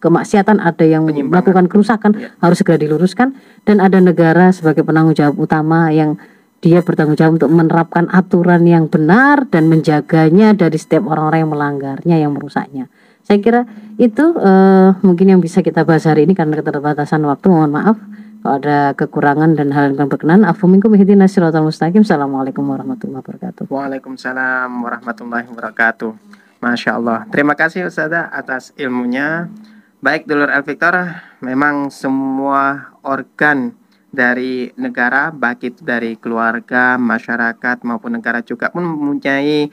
[0.00, 2.28] kemaksiatan, ada yang melakukan kerusakan Ya.
[2.40, 3.36] harus segera diluruskan
[3.68, 6.16] dan ada negara sebagai penanggung jawab utama yang
[6.60, 12.16] dia bertanggung jawab untuk menerapkan aturan yang benar dan menjaganya dari setiap orang-orang yang melanggarnya,
[12.20, 12.92] yang merusaknya.
[13.24, 13.64] Saya kira
[13.96, 17.48] itu eh, mungkin yang bisa kita bahas hari ini karena keterbatasan waktu.
[17.48, 17.96] Mohon maaf
[18.40, 20.48] kalau ada kekurangan dan hal yang berkenan.
[20.48, 22.00] Afu minkum ihdinas siratal mustaqim.
[22.00, 23.68] Assalamualaikum warahmatullahi wabarakatuh.
[23.68, 26.12] Waalaikumsalam warahmatullahi wabarakatuh.
[26.60, 27.28] Masya Allah.
[27.28, 29.52] Terima kasih Ustazah atas ilmunya.
[30.00, 33.76] Baik Dulur El Victor, memang semua organ
[34.08, 39.68] dari negara, baik itu dari keluarga, masyarakat maupun negara juga pun mempunyai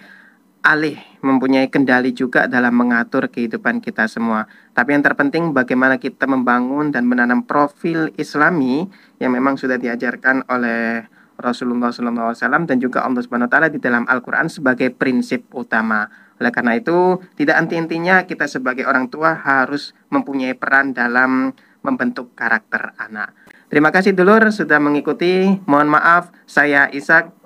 [0.61, 4.45] alih, mempunyai kendali juga dalam mengatur kehidupan kita semua.
[4.73, 8.85] Tapi yang terpenting bagaimana kita membangun dan menanam profil Islami
[9.17, 14.49] yang memang sudah diajarkan oleh Rasulullah SAW dan juga Allah Subhanahu taala di dalam Al-Qur'an
[14.49, 16.09] sebagai prinsip utama.
[16.37, 21.53] Oleh karena itu, tidak anti-intinya kita sebagai orang tua harus mempunyai peran dalam
[21.85, 23.33] membentuk karakter anak.
[23.67, 25.59] Terima kasih dulur sudah mengikuti.
[25.67, 27.43] Mohon maaf, saya Ishak.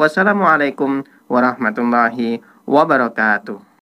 [0.00, 3.75] Wassalamualaikum warahmatullahi wabarakatuh.